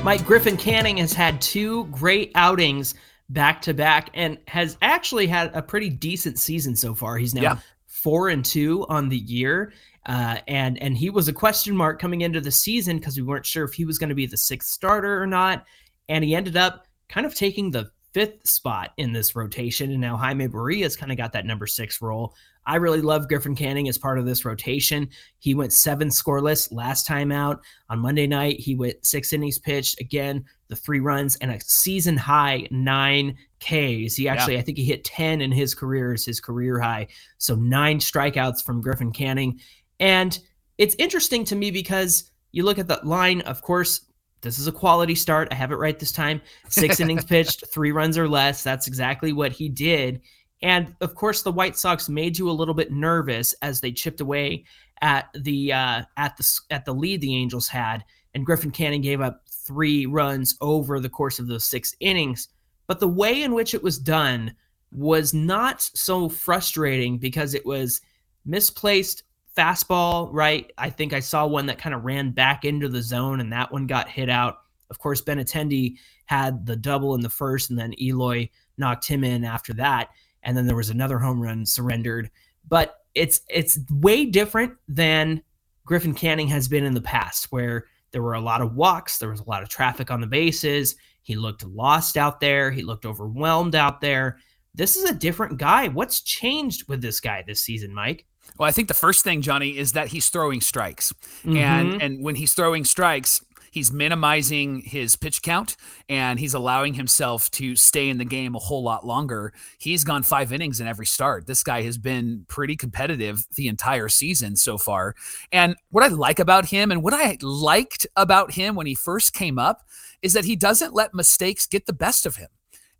Mike 0.09 0.25
Griffin 0.25 0.57
Canning 0.57 0.97
has 0.97 1.13
had 1.13 1.39
two 1.39 1.85
great 1.91 2.31
outings 2.33 2.95
back 3.29 3.61
to 3.61 3.73
back 3.73 4.09
and 4.13 4.37
has 4.47 4.77
actually 4.81 5.27
had 5.27 5.51
a 5.53 5.61
pretty 5.61 5.89
decent 5.89 6.39
season 6.39 6.75
so 6.75 6.93
far. 6.93 7.17
He's 7.17 7.35
now 7.35 7.41
yeah. 7.41 7.57
four 7.85 8.29
and 8.29 8.43
two 8.43 8.85
on 8.89 9.09
the 9.09 9.17
year. 9.17 9.73
Uh, 10.05 10.37
and 10.47 10.81
and 10.81 10.97
he 10.97 11.09
was 11.09 11.27
a 11.27 11.33
question 11.33 11.75
mark 11.75 11.99
coming 11.99 12.21
into 12.21 12.41
the 12.41 12.51
season 12.51 12.97
because 12.97 13.17
we 13.17 13.23
weren't 13.23 13.45
sure 13.45 13.63
if 13.65 13.73
he 13.73 13.85
was 13.85 13.99
going 13.99 14.09
to 14.09 14.15
be 14.15 14.25
the 14.25 14.37
sixth 14.37 14.69
starter 14.69 15.21
or 15.21 15.27
not. 15.27 15.65
And 16.07 16.23
he 16.23 16.33
ended 16.33 16.57
up 16.57 16.87
kind 17.09 17.25
of 17.25 17.35
taking 17.35 17.69
the 17.69 17.91
fifth 18.19 18.45
spot 18.45 18.91
in 18.97 19.13
this 19.13 19.33
rotation. 19.33 19.91
And 19.91 20.01
now 20.01 20.17
Jaime 20.17 20.49
has 20.81 20.97
kind 20.97 21.09
of 21.09 21.17
got 21.17 21.31
that 21.31 21.45
number 21.45 21.65
six 21.65 22.01
role. 22.01 22.35
I 22.65 22.75
really 22.75 22.99
love 22.99 23.29
Griffin 23.29 23.55
Canning 23.55 23.87
as 23.87 23.97
part 23.97 24.19
of 24.19 24.25
this 24.25 24.43
rotation. 24.43 25.07
He 25.37 25.55
went 25.55 25.71
seven 25.71 26.09
scoreless 26.09 26.67
last 26.69 27.07
time 27.07 27.31
out. 27.31 27.61
On 27.89 27.97
Monday 27.97 28.27
night, 28.27 28.59
he 28.59 28.75
went 28.75 29.05
six 29.05 29.31
innings 29.31 29.57
pitched. 29.57 30.01
Again, 30.01 30.43
the 30.67 30.75
three 30.75 30.99
runs 30.99 31.37
and 31.37 31.49
a 31.49 31.61
season 31.61 32.17
high 32.17 32.67
nine 32.71 33.37
Ks. 33.61 34.15
He 34.15 34.27
actually, 34.27 34.55
yeah. 34.55 34.59
I 34.59 34.63
think 34.63 34.77
he 34.77 34.83
hit 34.83 35.05
10 35.05 35.39
in 35.39 35.53
his 35.53 35.73
career 35.73 36.13
is 36.13 36.25
his 36.25 36.41
career 36.41 36.77
high. 36.77 37.07
So 37.37 37.55
nine 37.55 37.99
strikeouts 37.99 38.65
from 38.65 38.81
Griffin 38.81 39.13
Canning. 39.13 39.61
And 40.01 40.37
it's 40.77 40.95
interesting 40.99 41.45
to 41.45 41.55
me 41.55 41.71
because 41.71 42.29
you 42.51 42.63
look 42.63 42.79
at 42.79 42.89
the 42.89 42.99
line, 43.01 43.39
of 43.41 43.61
course, 43.61 44.01
this 44.41 44.59
is 44.59 44.67
a 44.67 44.71
quality 44.71 45.15
start. 45.15 45.49
I 45.51 45.55
have 45.55 45.71
it 45.71 45.75
right 45.77 45.97
this 45.97 46.11
time. 46.11 46.41
Six 46.69 46.99
innings 47.01 47.25
pitched, 47.25 47.65
three 47.67 47.91
runs 47.91 48.17
or 48.17 48.27
less. 48.27 48.63
That's 48.63 48.87
exactly 48.87 49.33
what 49.33 49.51
he 49.51 49.69
did. 49.69 50.21
And 50.61 50.95
of 51.01 51.15
course, 51.15 51.41
the 51.41 51.51
White 51.51 51.77
Sox 51.77 52.09
made 52.09 52.37
you 52.37 52.49
a 52.49 52.51
little 52.51 52.73
bit 52.73 52.91
nervous 52.91 53.53
as 53.61 53.79
they 53.79 53.91
chipped 53.91 54.21
away 54.21 54.65
at 55.01 55.29
the 55.33 55.71
uh, 55.71 56.03
at 56.17 56.37
the 56.37 56.59
at 56.69 56.85
the 56.85 56.93
lead 56.93 57.21
the 57.21 57.35
Angels 57.35 57.67
had. 57.67 58.03
And 58.33 58.45
Griffin 58.45 58.71
Canning 58.71 59.01
gave 59.01 59.21
up 59.21 59.41
three 59.47 60.05
runs 60.05 60.55
over 60.61 60.99
the 60.99 61.09
course 61.09 61.39
of 61.39 61.47
those 61.47 61.63
six 61.63 61.95
innings. 61.99 62.49
But 62.87 62.99
the 62.99 63.07
way 63.07 63.43
in 63.43 63.53
which 63.53 63.73
it 63.73 63.83
was 63.83 63.97
done 63.97 64.53
was 64.91 65.33
not 65.33 65.81
so 65.81 66.27
frustrating 66.29 67.17
because 67.17 67.53
it 67.53 67.65
was 67.65 68.01
misplaced 68.45 69.23
fastball, 69.57 70.29
right? 70.31 70.71
I 70.77 70.89
think 70.89 71.13
I 71.13 71.19
saw 71.19 71.45
one 71.45 71.65
that 71.67 71.79
kind 71.79 71.95
of 71.95 72.05
ran 72.05 72.31
back 72.31 72.65
into 72.65 72.87
the 72.87 73.01
zone 73.01 73.39
and 73.39 73.51
that 73.51 73.71
one 73.71 73.87
got 73.87 74.09
hit 74.09 74.29
out. 74.29 74.59
Of 74.89 74.99
course, 74.99 75.21
Benintendi 75.21 75.97
had 76.25 76.65
the 76.65 76.75
double 76.75 77.15
in 77.15 77.21
the 77.21 77.29
first, 77.29 77.69
and 77.69 77.77
then 77.77 77.93
Eloy 78.01 78.49
knocked 78.77 79.07
him 79.07 79.23
in 79.23 79.43
after 79.43 79.73
that. 79.73 80.09
And 80.43 80.55
then 80.55 80.65
there 80.65 80.75
was 80.75 80.89
another 80.89 81.19
home 81.19 81.41
run 81.41 81.65
surrendered. 81.65 82.31
But 82.67 82.95
it's 83.15 83.41
it's 83.49 83.79
way 83.91 84.25
different 84.25 84.73
than 84.87 85.41
Griffin 85.85 86.13
Canning 86.13 86.47
has 86.47 86.67
been 86.67 86.85
in 86.85 86.93
the 86.93 87.01
past, 87.01 87.51
where 87.51 87.85
there 88.11 88.21
were 88.21 88.33
a 88.33 88.41
lot 88.41 88.61
of 88.61 88.75
walks, 88.75 89.17
there 89.17 89.29
was 89.29 89.41
a 89.41 89.49
lot 89.49 89.63
of 89.63 89.69
traffic 89.69 90.11
on 90.11 90.21
the 90.21 90.27
bases. 90.27 90.95
He 91.21 91.35
looked 91.35 91.65
lost 91.65 92.17
out 92.17 92.39
there, 92.39 92.71
he 92.71 92.81
looked 92.81 93.05
overwhelmed 93.05 93.75
out 93.75 94.01
there. 94.01 94.37
This 94.79 94.95
is 94.95 95.03
a 95.03 95.13
different 95.13 95.57
guy. 95.57 95.89
What's 95.89 96.21
changed 96.21 96.87
with 96.87 97.01
this 97.01 97.19
guy 97.19 97.43
this 97.45 97.59
season, 97.59 97.93
Mike? 97.93 98.25
Well, 98.57 98.69
I 98.69 98.71
think 98.71 98.87
the 98.87 98.93
first 98.93 99.25
thing, 99.25 99.41
Johnny, 99.41 99.77
is 99.77 99.91
that 99.91 100.07
he's 100.07 100.29
throwing 100.29 100.61
strikes. 100.61 101.11
Mm-hmm. 101.43 101.57
And 101.57 102.01
and 102.01 102.23
when 102.23 102.35
he's 102.35 102.53
throwing 102.53 102.85
strikes, 102.85 103.43
he's 103.71 103.91
minimizing 103.91 104.79
his 104.79 105.17
pitch 105.17 105.41
count 105.41 105.75
and 106.07 106.39
he's 106.39 106.53
allowing 106.53 106.93
himself 106.93 107.51
to 107.51 107.75
stay 107.75 108.07
in 108.07 108.19
the 108.19 108.25
game 108.25 108.55
a 108.55 108.59
whole 108.59 108.81
lot 108.81 109.05
longer. 109.05 109.51
He's 109.79 110.05
gone 110.05 110.23
five 110.23 110.53
innings 110.53 110.79
in 110.79 110.87
every 110.87 111.05
start. 111.05 111.45
This 111.45 111.61
guy 111.61 111.81
has 111.81 111.97
been 111.97 112.45
pretty 112.47 112.77
competitive 112.77 113.45
the 113.57 113.67
entire 113.67 114.07
season 114.07 114.55
so 114.55 114.77
far. 114.77 115.13
And 115.51 115.75
what 115.91 116.05
I 116.05 116.07
like 116.07 116.39
about 116.39 116.67
him 116.67 116.89
and 116.89 117.03
what 117.03 117.13
I 117.13 117.37
liked 117.41 118.07
about 118.15 118.53
him 118.53 118.75
when 118.75 118.87
he 118.87 118.95
first 118.95 119.33
came 119.33 119.59
up 119.59 119.81
is 120.21 120.31
that 120.31 120.45
he 120.45 120.55
doesn't 120.55 120.93
let 120.93 121.13
mistakes 121.13 121.67
get 121.67 121.85
the 121.85 121.93
best 121.93 122.25
of 122.25 122.37
him. 122.37 122.47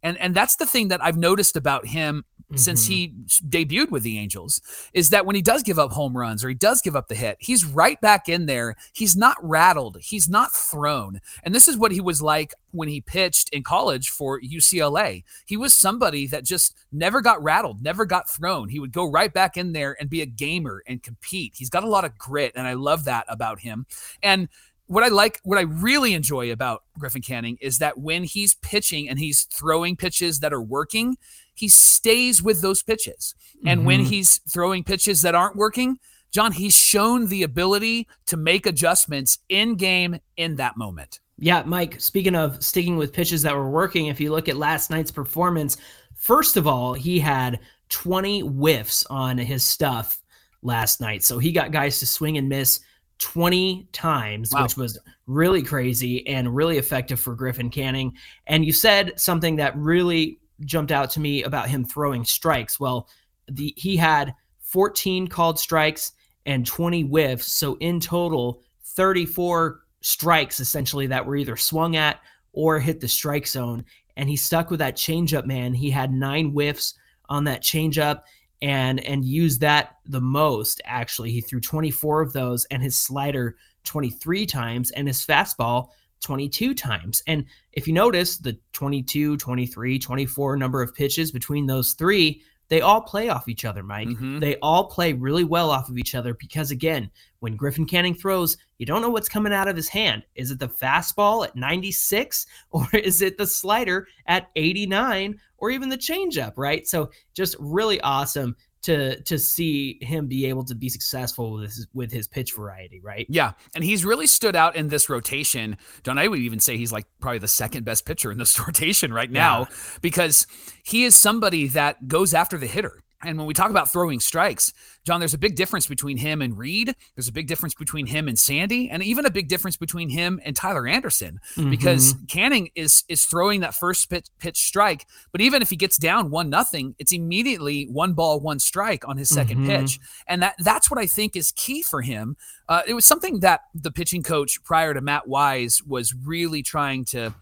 And 0.03 0.17
and 0.17 0.35
that's 0.35 0.55
the 0.55 0.65
thing 0.65 0.88
that 0.89 1.03
I've 1.03 1.17
noticed 1.17 1.55
about 1.55 1.88
him 1.88 2.23
mm-hmm. 2.43 2.57
since 2.57 2.88
he 2.88 3.13
debuted 3.47 3.91
with 3.91 4.03
the 4.03 4.17
Angels 4.17 4.62
is 4.93 5.09
that 5.09 5.25
when 5.25 5.35
he 5.35 5.41
does 5.41 5.63
give 5.63 5.79
up 5.79 5.91
home 5.91 6.15
runs 6.15 6.43
or 6.43 6.49
he 6.49 6.55
does 6.55 6.81
give 6.81 6.95
up 6.95 7.07
the 7.07 7.15
hit, 7.15 7.38
he's 7.39 7.65
right 7.65 7.99
back 8.01 8.29
in 8.29 8.45
there. 8.45 8.75
He's 8.93 9.15
not 9.15 9.38
rattled, 9.41 9.97
he's 10.01 10.29
not 10.29 10.55
thrown. 10.55 11.21
And 11.43 11.53
this 11.53 11.67
is 11.67 11.77
what 11.77 11.91
he 11.91 12.01
was 12.01 12.21
like 12.21 12.53
when 12.71 12.88
he 12.88 13.01
pitched 13.01 13.49
in 13.49 13.63
college 13.63 14.09
for 14.09 14.39
UCLA. 14.41 15.23
He 15.45 15.57
was 15.57 15.73
somebody 15.73 16.27
that 16.27 16.45
just 16.45 16.75
never 16.91 17.21
got 17.21 17.41
rattled, 17.43 17.81
never 17.81 18.05
got 18.05 18.29
thrown. 18.29 18.69
He 18.69 18.79
would 18.79 18.91
go 18.91 19.09
right 19.09 19.33
back 19.33 19.57
in 19.57 19.73
there 19.73 19.95
and 19.99 20.09
be 20.09 20.21
a 20.21 20.25
gamer 20.25 20.83
and 20.88 21.01
compete. 21.03 21.53
He's 21.55 21.69
got 21.69 21.83
a 21.83 21.89
lot 21.89 22.05
of 22.05 22.17
grit 22.17 22.53
and 22.55 22.67
I 22.67 22.73
love 22.73 23.05
that 23.05 23.25
about 23.27 23.59
him. 23.59 23.85
And 24.23 24.49
what 24.89 25.04
I 25.04 25.10
like, 25.10 25.39
what 25.43 25.60
I 25.60 25.62
really 25.62 26.15
enjoy 26.15 26.52
about 26.52 26.82
Griffin 26.97 27.21
Canning 27.21 27.60
is 27.62 27.78
that 27.78 27.99
when 27.99 28.23
he's 28.23 28.56
pitching 28.56 29.08
and 29.08 29.19
he's 29.19 29.43
throwing 29.43 29.95
pitches 29.95 30.39
that 30.39 30.52
are 30.52 30.63
working, 30.63 31.15
he 31.54 31.69
stays 31.69 32.41
with 32.41 32.62
those 32.62 32.82
pitches. 32.82 33.36
And 33.67 33.82
mm-hmm. 33.82 33.88
when 33.88 33.99
he's 34.06 34.39
throwing 34.52 34.84
pitches 34.84 35.21
that 35.21 35.36
aren't 35.36 35.56
working, 35.56 35.99
Jon, 36.32 36.52
he's 36.52 36.75
shown 36.75 37.28
the 37.28 37.43
ability 37.43 38.08
to 38.25 38.36
make 38.36 38.65
adjustments 38.65 39.38
in 39.47 39.75
game 39.75 40.19
in 40.38 40.56
that 40.56 40.75
moment. 40.75 41.19
Yeah, 41.38 41.62
Mike, 41.67 42.02
speaking 42.02 42.36
of 42.36 42.63
sticking 42.63 42.97
with 42.97 43.13
pitches 43.13 43.43
that 43.43 43.56
were 43.56 43.69
working, 43.69 44.08
if 44.08 44.19
you 44.19 44.32
look 44.32 44.49
at 44.49 44.58
last 44.58 44.89
night's 44.89 45.12
performance, 45.12 45.78
first 46.15 46.58
of 46.58 46.65
all, 46.65 46.95
he 46.95 47.19
had 47.19 47.60
20 47.89 48.39
whiffs 48.39 49.06
on 49.12 49.38
his 49.38 49.63
stuff 49.63 50.19
last 50.63 50.99
night. 50.99 51.23
So 51.23 51.38
he 51.38 51.52
got 51.52 51.71
guys 51.71 51.99
to 51.99 52.08
swing 52.08 52.38
and 52.39 52.49
miss 52.49 52.80
20 53.19 53.88
times, 53.91 54.51
wow. 54.53 54.63
which 54.63 54.77
was 54.77 54.97
really 55.27 55.62
crazy 55.62 56.25
and 56.27 56.55
really 56.55 56.77
effective 56.77 57.19
for 57.19 57.36
Griffin 57.36 57.69
Canning. 57.69 58.13
And 58.47 58.65
you 58.65 58.73
said 58.73 59.19
something 59.19 59.58
that 59.58 59.77
really 59.77 60.39
jumped 60.65 60.91
out 60.91 61.10
to 61.12 61.19
me 61.19 61.43
about 61.43 61.69
him 61.69 61.86
throwing 61.86 62.25
strikes. 62.25 62.79
Well, 62.79 63.08
the 63.47 63.73
he 63.77 63.95
had 63.97 64.34
14 64.62 65.27
called 65.27 65.60
strikes 65.60 66.13
and 66.45 66.65
20 66.65 67.03
whiffs, 67.03 67.51
so 67.51 67.75
in 67.79 67.99
total 67.99 68.62
34 68.84 69.82
strikes 70.01 70.60
essentially 70.60 71.08
that 71.08 71.25
were 71.25 71.36
either 71.36 71.58
swung 71.58 71.95
at 71.95 72.19
or 72.53 72.79
hit 72.79 72.99
the 72.99 73.08
strike 73.08 73.47
zone. 73.47 73.84
And 74.17 74.29
he 74.29 74.36
stuck 74.36 74.69
with 74.69 74.79
that 74.79 74.95
changeup, 74.95 75.45
man. 75.45 75.73
He 75.73 75.89
had 75.89 76.12
nine 76.12 76.49
whiffs 76.49 76.95
on 77.29 77.43
that 77.45 77.62
changeup 77.62 78.21
and 78.62 79.00
and 79.06 79.26
used 79.26 79.62
that 79.62 79.98
the 80.06 80.22
most 80.22 80.82
actually. 80.86 81.32
He 81.32 81.41
threw 81.41 81.60
24 81.60 82.22
of 82.22 82.34
those 82.34 82.65
and 82.65 82.84
his 82.84 82.95
slider 82.95 83.56
23 83.86 84.45
times 84.45 84.91
and 84.91 85.08
his 85.08 85.26
fastball 85.26 85.89
22 86.22 86.74
times. 86.74 87.24
And 87.28 87.45
if 87.74 87.88
you 87.88 87.93
notice 87.93 88.38
the 88.38 88.58
22 88.74 89.38
23 89.38 90.00
24 90.00 90.58
number 90.58 90.82
of 90.82 90.93
pitches 90.93 91.32
between 91.32 91.65
those 91.65 91.93
three 91.93 92.41
they 92.69 92.82
all 92.82 93.01
play 93.01 93.29
off 93.29 93.49
each 93.49 93.65
other, 93.65 93.84
Mike. 93.84 94.08
Mm-hmm. 94.08 94.39
They 94.39 94.55
all 94.58 94.86
play 94.86 95.13
really 95.13 95.43
well 95.43 95.71
off 95.71 95.89
of 95.89 95.97
each 95.97 96.15
other 96.15 96.36
because, 96.36 96.71
again, 96.71 97.10
when 97.39 97.55
Griffin 97.55 97.86
Canning 97.86 98.13
throws, 98.13 98.58
you 98.77 98.86
don't 98.86 99.01
know 99.01 99.10
what's 99.10 99.27
coming 99.27 99.53
out 99.53 99.67
of 99.67 99.75
his 99.75 99.89
hand. 99.89 100.23
Is 100.36 100.51
it 100.51 100.60
the 100.60 100.69
fastball 100.69 101.45
at 101.45 101.55
96 101.55 102.45
or 102.71 102.88
is 102.93 103.21
it 103.21 103.38
the 103.38 103.47
slider 103.47 104.08
at 104.27 104.49
89 104.55 105.39
or 105.58 105.71
even 105.71 105.89
the 105.89 105.97
changeup, 105.97 106.53
right? 106.55 106.88
So 106.88 107.10
just 107.34 107.55
really 107.60 107.99
awesome 108.01 108.55
to 108.81 109.21
to 109.23 109.37
see 109.37 109.99
him 110.01 110.27
be 110.27 110.45
able 110.45 110.63
to 110.65 110.75
be 110.75 110.89
successful 110.89 111.51
with 111.53 111.63
his, 111.63 111.87
with 111.93 112.11
his 112.11 112.27
pitch 112.27 112.53
variety, 112.53 112.99
right? 113.01 113.25
Yeah, 113.29 113.51
and 113.75 113.83
he's 113.83 114.05
really 114.05 114.27
stood 114.27 114.55
out 114.55 114.75
in 114.75 114.87
this 114.87 115.09
rotation. 115.09 115.77
Jon, 116.03 116.17
I 116.17 116.27
would 116.27 116.39
even 116.39 116.59
say 116.59 116.77
he's 116.77 116.91
like 116.91 117.05
probably 117.19 117.39
the 117.39 117.47
second 117.47 117.83
best 117.83 118.05
pitcher 118.05 118.31
in 118.31 118.37
this 118.37 118.59
rotation 118.67 119.13
right 119.13 119.31
now 119.31 119.67
yeah. 119.69 119.75
because 120.01 120.47
he 120.83 121.03
is 121.03 121.15
somebody 121.15 121.67
that 121.69 122.07
goes 122.07 122.33
after 122.33 122.57
the 122.57 122.67
hitter. 122.67 123.03
And 123.21 123.38
when 123.38 123.47
we 123.47 123.53
talk 123.53 123.69
about 123.69 123.91
throwing 123.91 124.21
strikes, 124.21 124.71
Jon, 125.05 125.19
there's 125.19 125.34
a 125.34 125.39
big 125.39 125.55
difference 125.55 125.88
between 125.88 126.17
him 126.17 126.41
and 126.41 126.58
Reid. 126.58 126.95
There's 127.15 127.27
a 127.27 127.34
big 127.34 127.47
difference 127.47 127.73
between 127.73 128.05
him 128.05 128.29
and 128.29 128.39
Sandy, 128.39 128.89
and 128.89 129.03
even 129.03 129.25
a 129.25 129.29
big 129.29 129.49
difference 129.49 129.75
between 129.75 130.10
him 130.10 130.39
and 130.45 130.55
Tyler 130.55 130.88
Anderson 130.88 131.39
mm-hmm. 131.55 131.69
because 131.69 132.15
Canning 132.29 132.69
is 132.75 133.03
is 133.10 133.25
throwing 133.25 133.60
that 133.60 133.73
first 133.73 134.10
pitch, 134.10 134.27
pitch 134.39 134.58
strike. 134.58 135.05
But 135.32 135.41
even 135.41 135.62
if 135.62 135.69
he 135.69 135.75
gets 135.75 135.97
down 135.97 136.29
one 136.29 136.49
nothing, 136.49 136.95
it's 136.97 137.12
immediately 137.12 137.86
one 137.86 138.13
ball, 138.13 138.39
one 138.39 138.60
strike 138.60 139.05
on 139.08 139.17
his 139.17 139.29
2nd 139.32 139.47
mm-hmm. 139.47 139.67
pitch, 139.67 139.99
and 140.27 140.41
that 140.41 140.55
that's 140.60 140.89
what 140.89 140.99
I 140.99 141.05
think 141.05 141.36
is 141.36 141.51
key 141.51 141.82
for 141.82 142.01
him. 142.01 142.38
Uh, 142.69 142.84
it 142.88 142.93
was 142.93 143.05
something 143.05 143.41
that 143.41 143.62
the 143.75 143.91
pitching 143.91 144.23
coach 144.23 144.63
prior 144.63 144.93
to 144.93 145.01
Matt 145.01 145.27
Wise 145.27 145.82
was 145.84 146.13
really 146.13 146.63
trying 146.63 147.03
to 147.05 147.34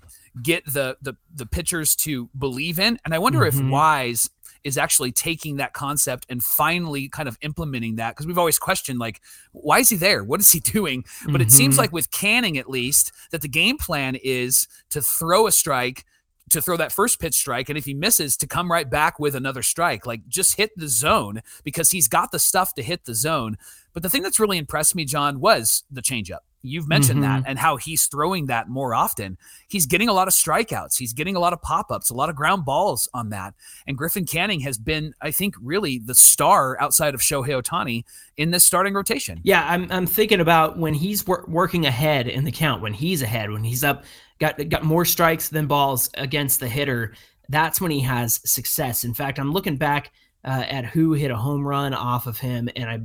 get 0.42 0.66
the 0.66 0.98
the 1.02 1.16
the 1.36 1.46
pitchers 1.46 1.96
to 1.98 2.30
believe 2.38 2.80
in, 2.80 3.00
and 3.06 3.14
I 3.14 3.20
wonder 3.20 3.40
mm-hmm. 3.40 3.66
if 3.68 3.72
Wise 3.72 4.30
is 4.64 4.78
actually 4.78 5.12
taking 5.12 5.58
that 5.58 5.74
concept 5.74 6.26
and 6.30 6.44
finally 6.44 7.10
kind 7.10 7.28
of 7.28 7.38
implementing 7.42 7.96
that 7.96 8.12
because 8.12 8.26
we've 8.26 8.38
always 8.38 8.60
questioned 8.60 9.00
like 9.00 9.22
why 9.52 9.80
is 9.80 9.90
he 9.90 9.96
there 9.96 10.24
what 10.24 10.40
is 10.40 10.52
he 10.52 10.60
doing 10.78 11.04
but 11.26 11.34
mm-hmm. 11.34 11.42
it 11.42 11.52
seems 11.52 11.76
mm-hmm. 11.76 11.82
like 11.82 11.92
with 11.92 12.12
canning 12.12 12.58
at 12.58 12.70
least 12.70 13.12
that 13.32 13.42
the 13.42 13.48
game 13.48 13.78
plan 13.78 14.16
is 14.24 14.68
to 14.90 15.02
throw 15.02 15.48
a 15.48 15.52
strike 15.52 16.06
to 16.50 16.62
throw 16.62 16.78
that 16.78 16.92
first 16.92 17.20
pitch 17.20 17.36
strike 17.36 17.70
and 17.70 17.78
if 17.78 17.86
he 17.86 17.94
misses 17.94 18.38
to 18.38 18.48
come 18.48 18.72
right 18.72 18.90
back 18.90 19.20
with 19.20 19.36
another 19.36 19.62
strike 19.62 20.06
like 20.06 20.28
just 20.28 20.56
hit 20.56 20.72
the 20.78 20.88
zone 20.88 21.42
because 21.64 21.92
he's 21.92 22.08
got 22.08 22.32
the 22.32 22.40
stuff 22.40 22.74
to 22.74 22.84
hit 22.84 23.06
the 23.06 23.16
zone 23.16 23.58
but 23.94 24.04
the 24.04 24.10
thing 24.10 24.24
that's 24.24 24.40
really 24.40 24.58
impressed 24.58 24.96
me 24.96 25.06
jon 25.06 25.40
was 25.40 25.84
the 25.92 26.02
changeup 26.02 26.40
You've 26.68 26.88
mentioned 26.88 27.22
mm-hmm. 27.22 27.42
that 27.42 27.50
and 27.50 27.58
how 27.58 27.78
he's 27.78 28.06
throwing 28.06 28.48
that 28.48 28.70
more 28.70 28.94
often. 28.94 29.38
He's 29.68 29.86
getting 29.86 30.10
a 30.10 30.14
lot 30.14 30.28
of 30.28 30.34
strikeouts. 30.34 30.98
He's 30.98 31.14
getting 31.14 31.36
a 31.36 31.40
lot 31.40 31.54
of 31.54 31.62
pop 31.62 31.92
ups, 31.92 32.10
a 32.10 32.14
lot 32.14 32.30
of 32.30 32.36
ground 32.36 32.66
balls 32.66 33.08
on 33.14 33.30
that. 33.30 33.54
And 33.88 33.98
Griffin 33.98 34.26
Canning 34.26 34.60
has 34.62 34.78
been, 34.78 35.14
I 35.22 35.32
think, 35.32 35.56
really 35.62 36.00
the 36.00 36.16
star 36.16 36.80
outside 36.82 37.14
of 37.14 37.22
Shohei 37.22 37.62
Ohtani 37.62 38.04
in 38.38 38.52
this 38.52 38.64
starting 38.64 38.94
rotation. 38.94 39.40
Yeah, 39.44 39.66
I'm, 39.68 39.92
I'm 39.92 40.06
thinking 40.08 40.40
about 40.40 40.78
when 40.78 40.94
he's 40.94 41.26
wor- 41.26 41.46
working 41.48 41.86
ahead 41.86 42.28
in 42.28 42.44
the 42.44 42.52
count, 42.52 42.82
when 42.82 42.94
he's 42.94 43.22
ahead, 43.22 43.52
when 43.52 43.64
he's 43.64 43.84
up, 43.84 44.04
got 44.40 44.70
got 44.70 44.84
more 44.84 45.06
strikes 45.06 45.50
than 45.50 45.68
balls 45.68 46.10
against 46.16 46.60
the 46.60 46.68
hitter. 46.68 47.14
That's 47.50 47.82
when 47.82 47.92
he 47.92 48.02
has 48.02 48.42
success. 48.50 49.04
In 49.04 49.14
fact, 49.14 49.40
I'm 49.40 49.52
looking 49.52 49.78
back 49.78 50.12
uh, 50.44 50.66
at 50.68 50.86
who 50.86 51.14
hit 51.14 51.32
a 51.32 51.36
home 51.36 51.66
run 51.66 51.94
off 51.94 52.28
of 52.28 52.38
him, 52.38 52.70
and 52.76 52.90
I 52.90 53.02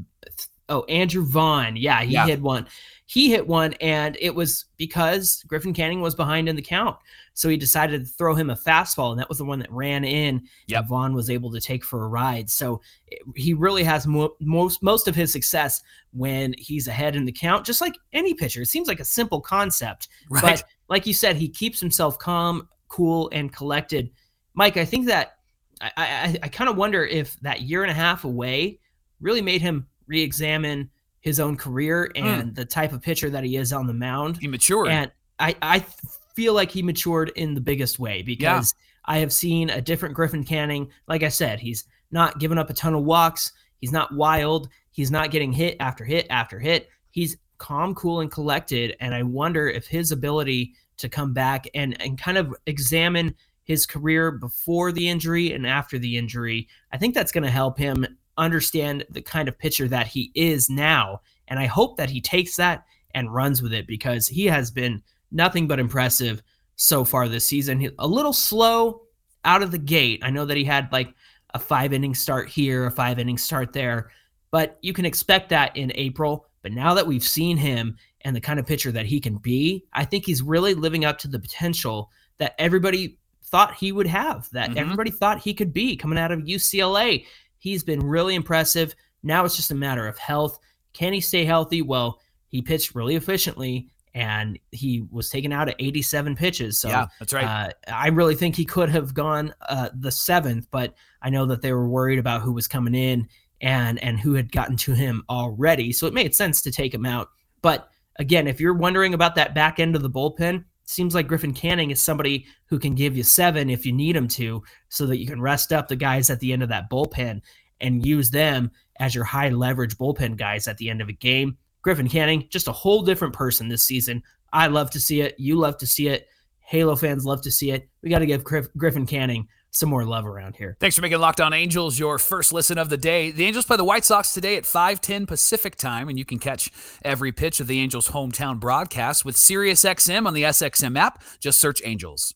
oh 0.68 0.84
Andrew 0.84 1.24
Vaughn, 1.24 1.76
yeah, 1.76 2.02
he 2.02 2.12
yeah. 2.12 2.26
hit 2.26 2.40
one 2.40 2.66
he 3.12 3.28
hit 3.28 3.46
one, 3.46 3.74
and 3.74 4.16
it 4.22 4.34
was 4.34 4.64
because 4.78 5.44
Griffin 5.46 5.74
Canning 5.74 6.00
was 6.00 6.14
behind 6.14 6.48
in 6.48 6.56
the 6.56 6.62
count. 6.62 6.96
So 7.34 7.50
he 7.50 7.58
decided 7.58 8.06
to 8.06 8.10
throw 8.10 8.34
him 8.34 8.48
a 8.48 8.56
fastball, 8.56 9.10
and 9.10 9.20
that 9.20 9.28
was 9.28 9.36
the 9.36 9.44
one 9.44 9.58
that 9.58 9.70
ran 9.70 10.02
in. 10.02 10.48
Yep. 10.68 10.86
Vaughn 10.86 11.12
was 11.12 11.28
able 11.28 11.52
to 11.52 11.60
take 11.60 11.84
for 11.84 12.04
a 12.04 12.08
ride. 12.08 12.48
So 12.48 12.80
eh, 13.12 13.16
he 13.36 13.52
really 13.52 13.82
has 13.84 14.06
mo- 14.06 14.34
most 14.40 14.82
most 14.82 15.08
of 15.08 15.14
his 15.14 15.30
success 15.30 15.82
when 16.14 16.54
he's 16.56 16.88
ahead 16.88 17.14
in 17.14 17.26
the 17.26 17.32
count, 17.32 17.66
just 17.66 17.82
like 17.82 17.98
any 18.14 18.32
pitcher. 18.32 18.62
It 18.62 18.68
seems 18.68 18.88
like 18.88 19.00
a 19.00 19.04
simple 19.04 19.42
concept, 19.42 20.08
right. 20.30 20.42
but 20.42 20.64
like 20.88 21.06
you 21.06 21.12
said, 21.12 21.36
he 21.36 21.50
keeps 21.50 21.80
himself 21.80 22.18
calm, 22.18 22.66
cool, 22.88 23.28
and 23.30 23.52
collected. 23.52 24.10
Mike, 24.54 24.78
I 24.78 24.86
think 24.86 25.04
that 25.08 25.36
I, 25.82 25.92
I, 25.98 26.38
I 26.44 26.48
kind 26.48 26.70
of 26.70 26.78
wonder 26.78 27.04
if 27.04 27.38
that 27.40 27.60
year 27.60 27.82
and 27.82 27.90
a 27.90 27.94
half 27.94 28.24
away 28.24 28.78
really 29.20 29.42
made 29.42 29.60
him 29.60 29.86
re-examine 30.06 30.88
his 31.22 31.40
own 31.40 31.56
career 31.56 32.10
hmm. 32.14 32.24
and 32.24 32.52
mm. 32.52 32.54
the 32.54 32.64
type 32.64 32.92
of 32.92 33.00
pitcher 33.00 33.30
that 33.30 33.44
he 33.44 33.56
is 33.56 33.72
on 33.72 33.86
the 33.86 33.94
mound. 33.94 34.36
He 34.36 34.48
matured. 34.48 34.88
And 34.88 35.10
I, 35.38 35.56
I 35.62 35.86
feel 36.34 36.52
like 36.52 36.70
he 36.70 36.82
matured 36.82 37.30
in 37.36 37.54
the 37.54 37.60
biggest 37.60 37.98
way 37.98 38.22
because 38.22 38.74
yeah. 38.76 39.14
I 39.14 39.18
have 39.18 39.32
seen 39.32 39.70
a 39.70 39.80
different 39.80 40.14
Griffin 40.14 40.44
Canning. 40.44 40.90
Like 41.08 41.22
I 41.22 41.28
said, 41.28 41.60
he's 41.60 41.84
not 42.10 42.38
giving 42.38 42.58
up 42.58 42.70
a 42.70 42.74
ton 42.74 42.94
of 42.94 43.04
walks. 43.04 43.52
He's 43.78 43.92
not 43.92 44.14
wild. 44.14 44.68
He's 44.90 45.10
not 45.10 45.30
getting 45.30 45.52
hit 45.52 45.76
after 45.80 46.04
hit 46.04 46.26
after 46.28 46.58
hit. 46.58 46.88
He's 47.10 47.36
calm, 47.58 47.94
cool, 47.94 48.20
and 48.20 48.30
collected. 48.30 48.96
And 49.00 49.14
I 49.14 49.22
wonder 49.22 49.68
if 49.68 49.86
his 49.86 50.12
ability 50.12 50.74
to 50.98 51.08
come 51.08 51.32
back 51.32 51.66
and, 51.74 52.00
and 52.02 52.18
kind 52.18 52.36
of 52.36 52.54
examine 52.66 53.34
his 53.64 53.86
career 53.86 54.32
before 54.32 54.92
the 54.92 55.08
injury 55.08 55.52
and 55.52 55.66
after 55.66 55.98
the 55.98 56.18
injury, 56.18 56.68
I 56.92 56.98
think 56.98 57.14
that's 57.14 57.32
going 57.32 57.44
to 57.44 57.50
help 57.50 57.78
him 57.78 58.04
understand 58.38 59.04
the 59.10 59.22
kind 59.22 59.48
of 59.48 59.58
pitcher 59.58 59.88
that 59.88 60.06
he 60.06 60.30
is 60.34 60.70
now. 60.70 61.20
And 61.48 61.58
I 61.58 61.66
hope 61.66 61.96
that 61.96 62.10
he 62.10 62.20
takes 62.20 62.56
that 62.56 62.84
and 63.14 63.32
runs 63.32 63.62
with 63.62 63.72
it 63.72 63.86
because 63.86 64.26
he 64.26 64.46
has 64.46 64.70
been 64.70 65.02
nothing 65.30 65.66
but 65.66 65.78
impressive 65.78 66.42
so 66.76 67.04
far 67.04 67.28
this 67.28 67.44
season. 67.44 67.80
He, 67.80 67.90
a 67.98 68.06
little 68.06 68.32
slow 68.32 69.02
out 69.44 69.62
of 69.62 69.70
the 69.70 69.78
gate. 69.78 70.20
I 70.22 70.30
know 70.30 70.44
that 70.44 70.56
he 70.56 70.64
had 70.64 70.90
like 70.92 71.14
a 71.54 71.58
five 71.58 71.92
inning 71.92 72.14
start 72.14 72.48
here, 72.48 72.86
a 72.86 72.90
five 72.90 73.18
inning 73.18 73.38
start 73.38 73.72
there, 73.72 74.10
but 74.50 74.78
you 74.82 74.92
can 74.92 75.04
expect 75.04 75.50
that 75.50 75.76
in 75.76 75.92
April. 75.94 76.46
But 76.62 76.72
now 76.72 76.94
that 76.94 77.06
we've 77.06 77.24
seen 77.24 77.56
him 77.56 77.96
and 78.22 78.36
the 78.36 78.40
kind 78.40 78.60
of 78.60 78.66
pitcher 78.66 78.92
that 78.92 79.06
he 79.06 79.20
can 79.20 79.36
be, 79.36 79.84
I 79.92 80.04
think 80.04 80.24
he's 80.24 80.42
really 80.42 80.74
living 80.74 81.04
up 81.04 81.18
to 81.18 81.28
the 81.28 81.40
potential 81.40 82.10
that 82.38 82.54
everybody 82.58 83.18
thought 83.44 83.74
he 83.74 83.92
would 83.92 84.06
have, 84.06 84.48
that 84.52 84.70
mm-hmm. 84.70 84.78
everybody 84.78 85.10
thought 85.10 85.40
he 85.40 85.52
could 85.52 85.72
be 85.72 85.96
coming 85.96 86.18
out 86.18 86.32
of 86.32 86.40
UCLA. 86.40 87.26
He's 87.62 87.84
been 87.84 88.00
really 88.00 88.34
impressive. 88.34 88.92
Now 89.22 89.44
it's 89.44 89.54
just 89.54 89.70
a 89.70 89.76
matter 89.76 90.08
of 90.08 90.18
health. 90.18 90.58
Can 90.94 91.12
he 91.12 91.20
stay 91.20 91.44
healthy? 91.44 91.80
Well, 91.80 92.18
he 92.48 92.60
pitched 92.60 92.96
really 92.96 93.14
efficiently 93.14 93.88
and 94.14 94.58
he 94.72 95.06
was 95.12 95.30
taken 95.30 95.52
out 95.52 95.68
at 95.68 95.76
87 95.78 96.34
pitches. 96.34 96.76
So 96.76 96.88
yeah, 96.88 97.06
that's 97.20 97.32
right. 97.32 97.68
Uh, 97.68 97.70
I 97.86 98.08
really 98.08 98.34
think 98.34 98.56
he 98.56 98.64
could 98.64 98.88
have 98.88 99.14
gone 99.14 99.54
uh, 99.68 99.90
the 99.94 100.10
seventh, 100.10 100.66
but 100.72 100.94
I 101.22 101.30
know 101.30 101.46
that 101.46 101.62
they 101.62 101.72
were 101.72 101.88
worried 101.88 102.18
about 102.18 102.42
who 102.42 102.50
was 102.52 102.66
coming 102.66 102.96
in 102.96 103.28
and 103.60 104.02
and 104.02 104.18
who 104.18 104.34
had 104.34 104.50
gotten 104.50 104.76
to 104.78 104.92
him 104.92 105.22
already. 105.30 105.92
So 105.92 106.08
it 106.08 106.14
made 106.14 106.34
sense 106.34 106.62
to 106.62 106.72
take 106.72 106.92
him 106.92 107.06
out. 107.06 107.28
But 107.62 107.88
again, 108.16 108.48
if 108.48 108.60
you're 108.60 108.74
wondering 108.74 109.14
about 109.14 109.36
that 109.36 109.54
back 109.54 109.78
end 109.78 109.94
of 109.94 110.02
the 110.02 110.10
bullpen, 110.10 110.64
seems 110.84 111.14
like 111.14 111.28
Griffin 111.28 111.54
Canning 111.54 111.90
is 111.90 112.00
somebody 112.02 112.46
who 112.66 112.78
can 112.78 112.94
give 112.94 113.16
you 113.16 113.22
seven 113.22 113.70
if 113.70 113.86
you 113.86 113.92
need 113.92 114.16
him 114.16 114.28
to, 114.28 114.62
so 114.88 115.06
that 115.06 115.18
you 115.18 115.26
can 115.26 115.40
rest 115.40 115.72
up 115.72 115.88
the 115.88 115.96
guys 115.96 116.30
at 116.30 116.40
the 116.40 116.52
end 116.52 116.62
of 116.62 116.68
that 116.68 116.90
bullpen 116.90 117.40
and 117.80 118.06
use 118.06 118.30
them 118.30 118.70
as 119.00 119.14
your 119.14 119.24
high 119.24 119.48
leverage 119.48 119.96
bullpen 119.98 120.36
guys 120.36 120.68
at 120.68 120.78
the 120.78 120.88
end 120.88 121.00
of 121.00 121.08
a 121.08 121.12
game. 121.12 121.56
Griffin 121.82 122.08
Canning, 122.08 122.46
just 122.50 122.68
a 122.68 122.72
whole 122.72 123.02
different 123.02 123.34
person 123.34 123.68
this 123.68 123.82
season. 123.82 124.22
I 124.52 124.68
love 124.68 124.90
to 124.90 125.00
see 125.00 125.20
it. 125.20 125.34
You 125.38 125.56
love 125.56 125.78
to 125.78 125.86
see 125.86 126.08
it. 126.08 126.28
Halo 126.60 126.94
fans 126.94 127.24
love 127.24 127.42
to 127.42 127.50
see 127.50 127.70
it. 127.70 127.88
We 128.02 128.10
got 128.10 128.20
to 128.20 128.26
give 128.26 128.44
Griffin 128.44 129.06
Canning 129.06 129.48
some 129.72 129.88
more 129.88 130.04
love 130.04 130.26
around 130.26 130.56
here. 130.56 130.76
Thanks 130.78 130.94
for 130.94 131.02
making 131.02 131.18
Locked 131.18 131.40
On 131.40 131.52
Angels 131.52 131.98
your 131.98 132.18
first 132.18 132.52
listen 132.52 132.78
of 132.78 132.88
the 132.88 132.96
day. 132.96 133.30
The 133.30 133.44
Angels 133.44 133.64
play 133.64 133.76
the 133.76 133.84
White 133.84 134.04
Sox 134.04 134.32
today 134.32 134.56
at 134.56 134.64
5:10 134.64 135.26
Pacific 135.26 135.76
time, 135.76 136.08
and 136.08 136.18
you 136.18 136.24
can 136.24 136.38
catch 136.38 136.70
every 137.04 137.32
pitch 137.32 137.58
of 137.58 137.66
the 137.66 137.80
Angels' 137.80 138.08
hometown 138.08 138.60
broadcast 138.60 139.24
with 139.24 139.36
SiriusXM 139.36 140.26
on 140.26 140.34
the 140.34 140.44
SXM 140.44 140.96
app. 140.96 141.22
Just 141.40 141.60
search 141.60 141.80
Angels. 141.84 142.32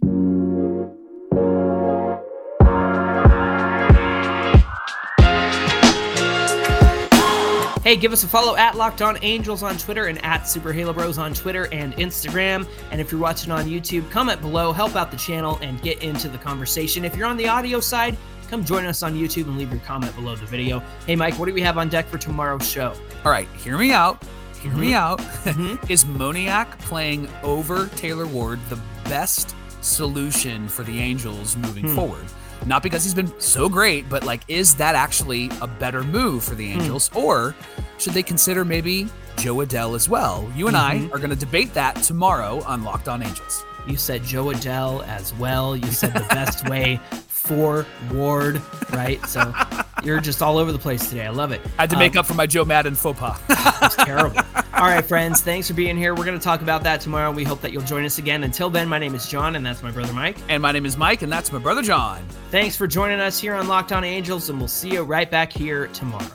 Hey, 7.87 7.95
give 7.95 8.13
us 8.13 8.25
a 8.25 8.27
follow 8.27 8.57
at 8.57 8.75
Locked 8.75 9.01
On 9.01 9.17
Angels 9.23 9.63
on 9.63 9.79
Twitter 9.79 10.07
and 10.07 10.21
at 10.25 10.49
Super 10.49 10.73
Halo 10.73 10.93
Bros 10.93 11.19
on 11.19 11.33
Twitter 11.33 11.69
and 11.73 11.95
Instagram. 11.99 12.69
And 12.91 13.01
if 13.01 13.13
you're 13.13 13.21
watching 13.21 13.53
on 13.53 13.67
YouTube, 13.67 14.11
comment 14.11 14.41
below, 14.41 14.73
help 14.73 14.97
out 14.97 15.13
the 15.13 15.17
channel, 15.17 15.57
and 15.63 15.81
get 15.83 16.03
into 16.03 16.29
the 16.29 16.37
conversation. 16.37 17.05
If 17.05 17.15
you're 17.15 17.29
on 17.29 17.37
the 17.37 17.47
audio 17.47 17.79
side, 17.79 18.17
come 18.51 18.65
join 18.65 18.87
us 18.87 19.05
on 19.05 19.15
YouTube 19.15 19.45
and 19.45 19.57
leave 19.57 19.71
your 19.71 19.79
comment 19.83 20.17
below 20.17 20.35
the 20.35 20.47
video. 20.47 20.83
Hey, 21.07 21.15
Mike, 21.15 21.39
what 21.39 21.47
do 21.47 21.55
we 21.55 21.61
have 21.61 21.79
on 21.79 21.89
deck 21.89 22.09
for 22.09 22.19
tomorrow's 22.19 22.69
show? 22.69 22.93
All 23.25 23.31
right, 23.31 23.47
hear 23.57 23.79
me 23.79 23.93
out. 23.93 24.21
Hear 24.61 24.73
mm-hmm. 24.73 24.81
me 24.81 24.95
out. 24.95 25.21
Mm-hmm. 25.47 25.89
Is 25.89 26.05
Moniak 26.05 26.77
playing 26.81 27.29
over 27.45 27.87
Taylor 27.91 28.27
Ward 28.27 28.59
the 28.69 28.81
best 29.05 29.55
solution 29.81 30.67
for 30.67 30.83
the 30.83 30.99
Angels 30.99 31.57
moving 31.57 31.87
hmm. 31.87 31.95
forward? 31.95 32.27
Not 32.65 32.83
because 32.83 33.05
he's 33.05 33.15
been 33.15 33.33
so 33.41 33.69
great, 33.69 34.09
but 34.09 34.25
like, 34.25 34.43
is 34.49 34.75
that 34.77 34.95
actually 34.95 35.51
a 35.61 35.67
better 35.67 36.03
move 36.03 36.45
for 36.45 36.55
the 36.55 36.73
hmm. 36.73 36.81
Angels? 36.81 37.09
Hmm. 37.09 37.19
Or 37.19 37.55
should 37.99 38.13
they 38.15 38.23
consider 38.23 38.65
maybe 38.65 39.09
Jo 39.37 39.57
Adell 39.57 39.95
as 39.95 40.09
well? 40.09 40.51
You 40.57 40.69
and 40.69 40.77
mm-hmm. 40.77 41.07
I 41.07 41.15
are 41.15 41.19
going 41.19 41.31
to 41.31 41.37
debate 41.37 41.75
that 41.75 41.97
tomorrow 41.97 42.63
on 42.65 42.85
Locked 42.85 43.09
On 43.09 43.23
Angels. 43.23 43.65
You 43.87 43.97
said 43.97 44.25
Jo 44.25 44.47
Adell 44.47 45.07
as 45.07 45.33
well. 45.35 45.77
You 45.77 45.91
said 45.93 46.13
the 46.15 46.27
best 46.31 46.69
way 46.69 47.01
for 47.29 47.87
Ward, 48.13 48.61
right? 48.93 49.25
So 49.27 49.55
you're 50.03 50.21
just 50.21 50.43
all 50.43 50.59
over 50.59 50.73
the 50.73 50.79
place 50.79 51.09
today. 51.09 51.27
I 51.27 51.31
love 51.31 51.53
it. 51.53 51.61
I 51.79 51.83
had 51.83 51.91
to 51.91 51.99
make 51.99 52.13
um, 52.13 52.21
up 52.21 52.27
for 52.27 52.35
my 52.35 52.47
Joe 52.47 52.65
Maddon 52.65 52.95
faux 52.95 53.19
pas. 53.19 53.41
it's 53.83 53.97
terrible. 53.97 54.41
All 54.75 54.85
right, 54.85 55.05
friends. 55.05 55.41
Thanks 55.41 55.69
for 55.69 55.75
being 55.75 55.97
here. 55.97 56.15
We're 56.15 56.25
going 56.25 56.39
to 56.39 56.45
talk 56.45 56.61
about 56.61 56.83
that 56.83 57.01
tomorrow. 57.01 57.33
We 57.33 57.45
hope 57.45 57.61
that 57.63 57.73
you'll 57.73 57.83
join 57.83 58.05
us 58.05 58.19
again. 58.19 58.45
Until 58.45 58.69
then, 58.69 58.89
my 58.89 58.99
name 58.99 59.15
is 59.15 59.27
Jon, 59.27 59.57
and 59.57 59.65
that's 59.65 59.83
my 59.83 59.91
brother 59.91 60.13
Mike. 60.13 60.37
And 60.49 60.63
my 60.63 60.73
name 60.73 60.85
is 60.85 60.97
Mike, 60.97 61.23
and 61.23 61.33
that's 61.33 61.51
my 61.51 61.59
brother 61.59 61.83
Jon. 61.83 62.23
Thanks 62.51 62.77
for 62.77 62.87
joining 62.87 63.21
us 63.21 63.39
here 63.39 63.55
on 63.55 63.69
Locked 63.69 63.93
On 63.93 64.05
Angels, 64.05 64.51
and 64.51 64.59
we'll 64.59 64.69
see 64.69 64.91
you 64.91 65.03
right 65.03 65.31
back 65.31 65.53
here 65.53 65.87
tomorrow. 65.89 66.27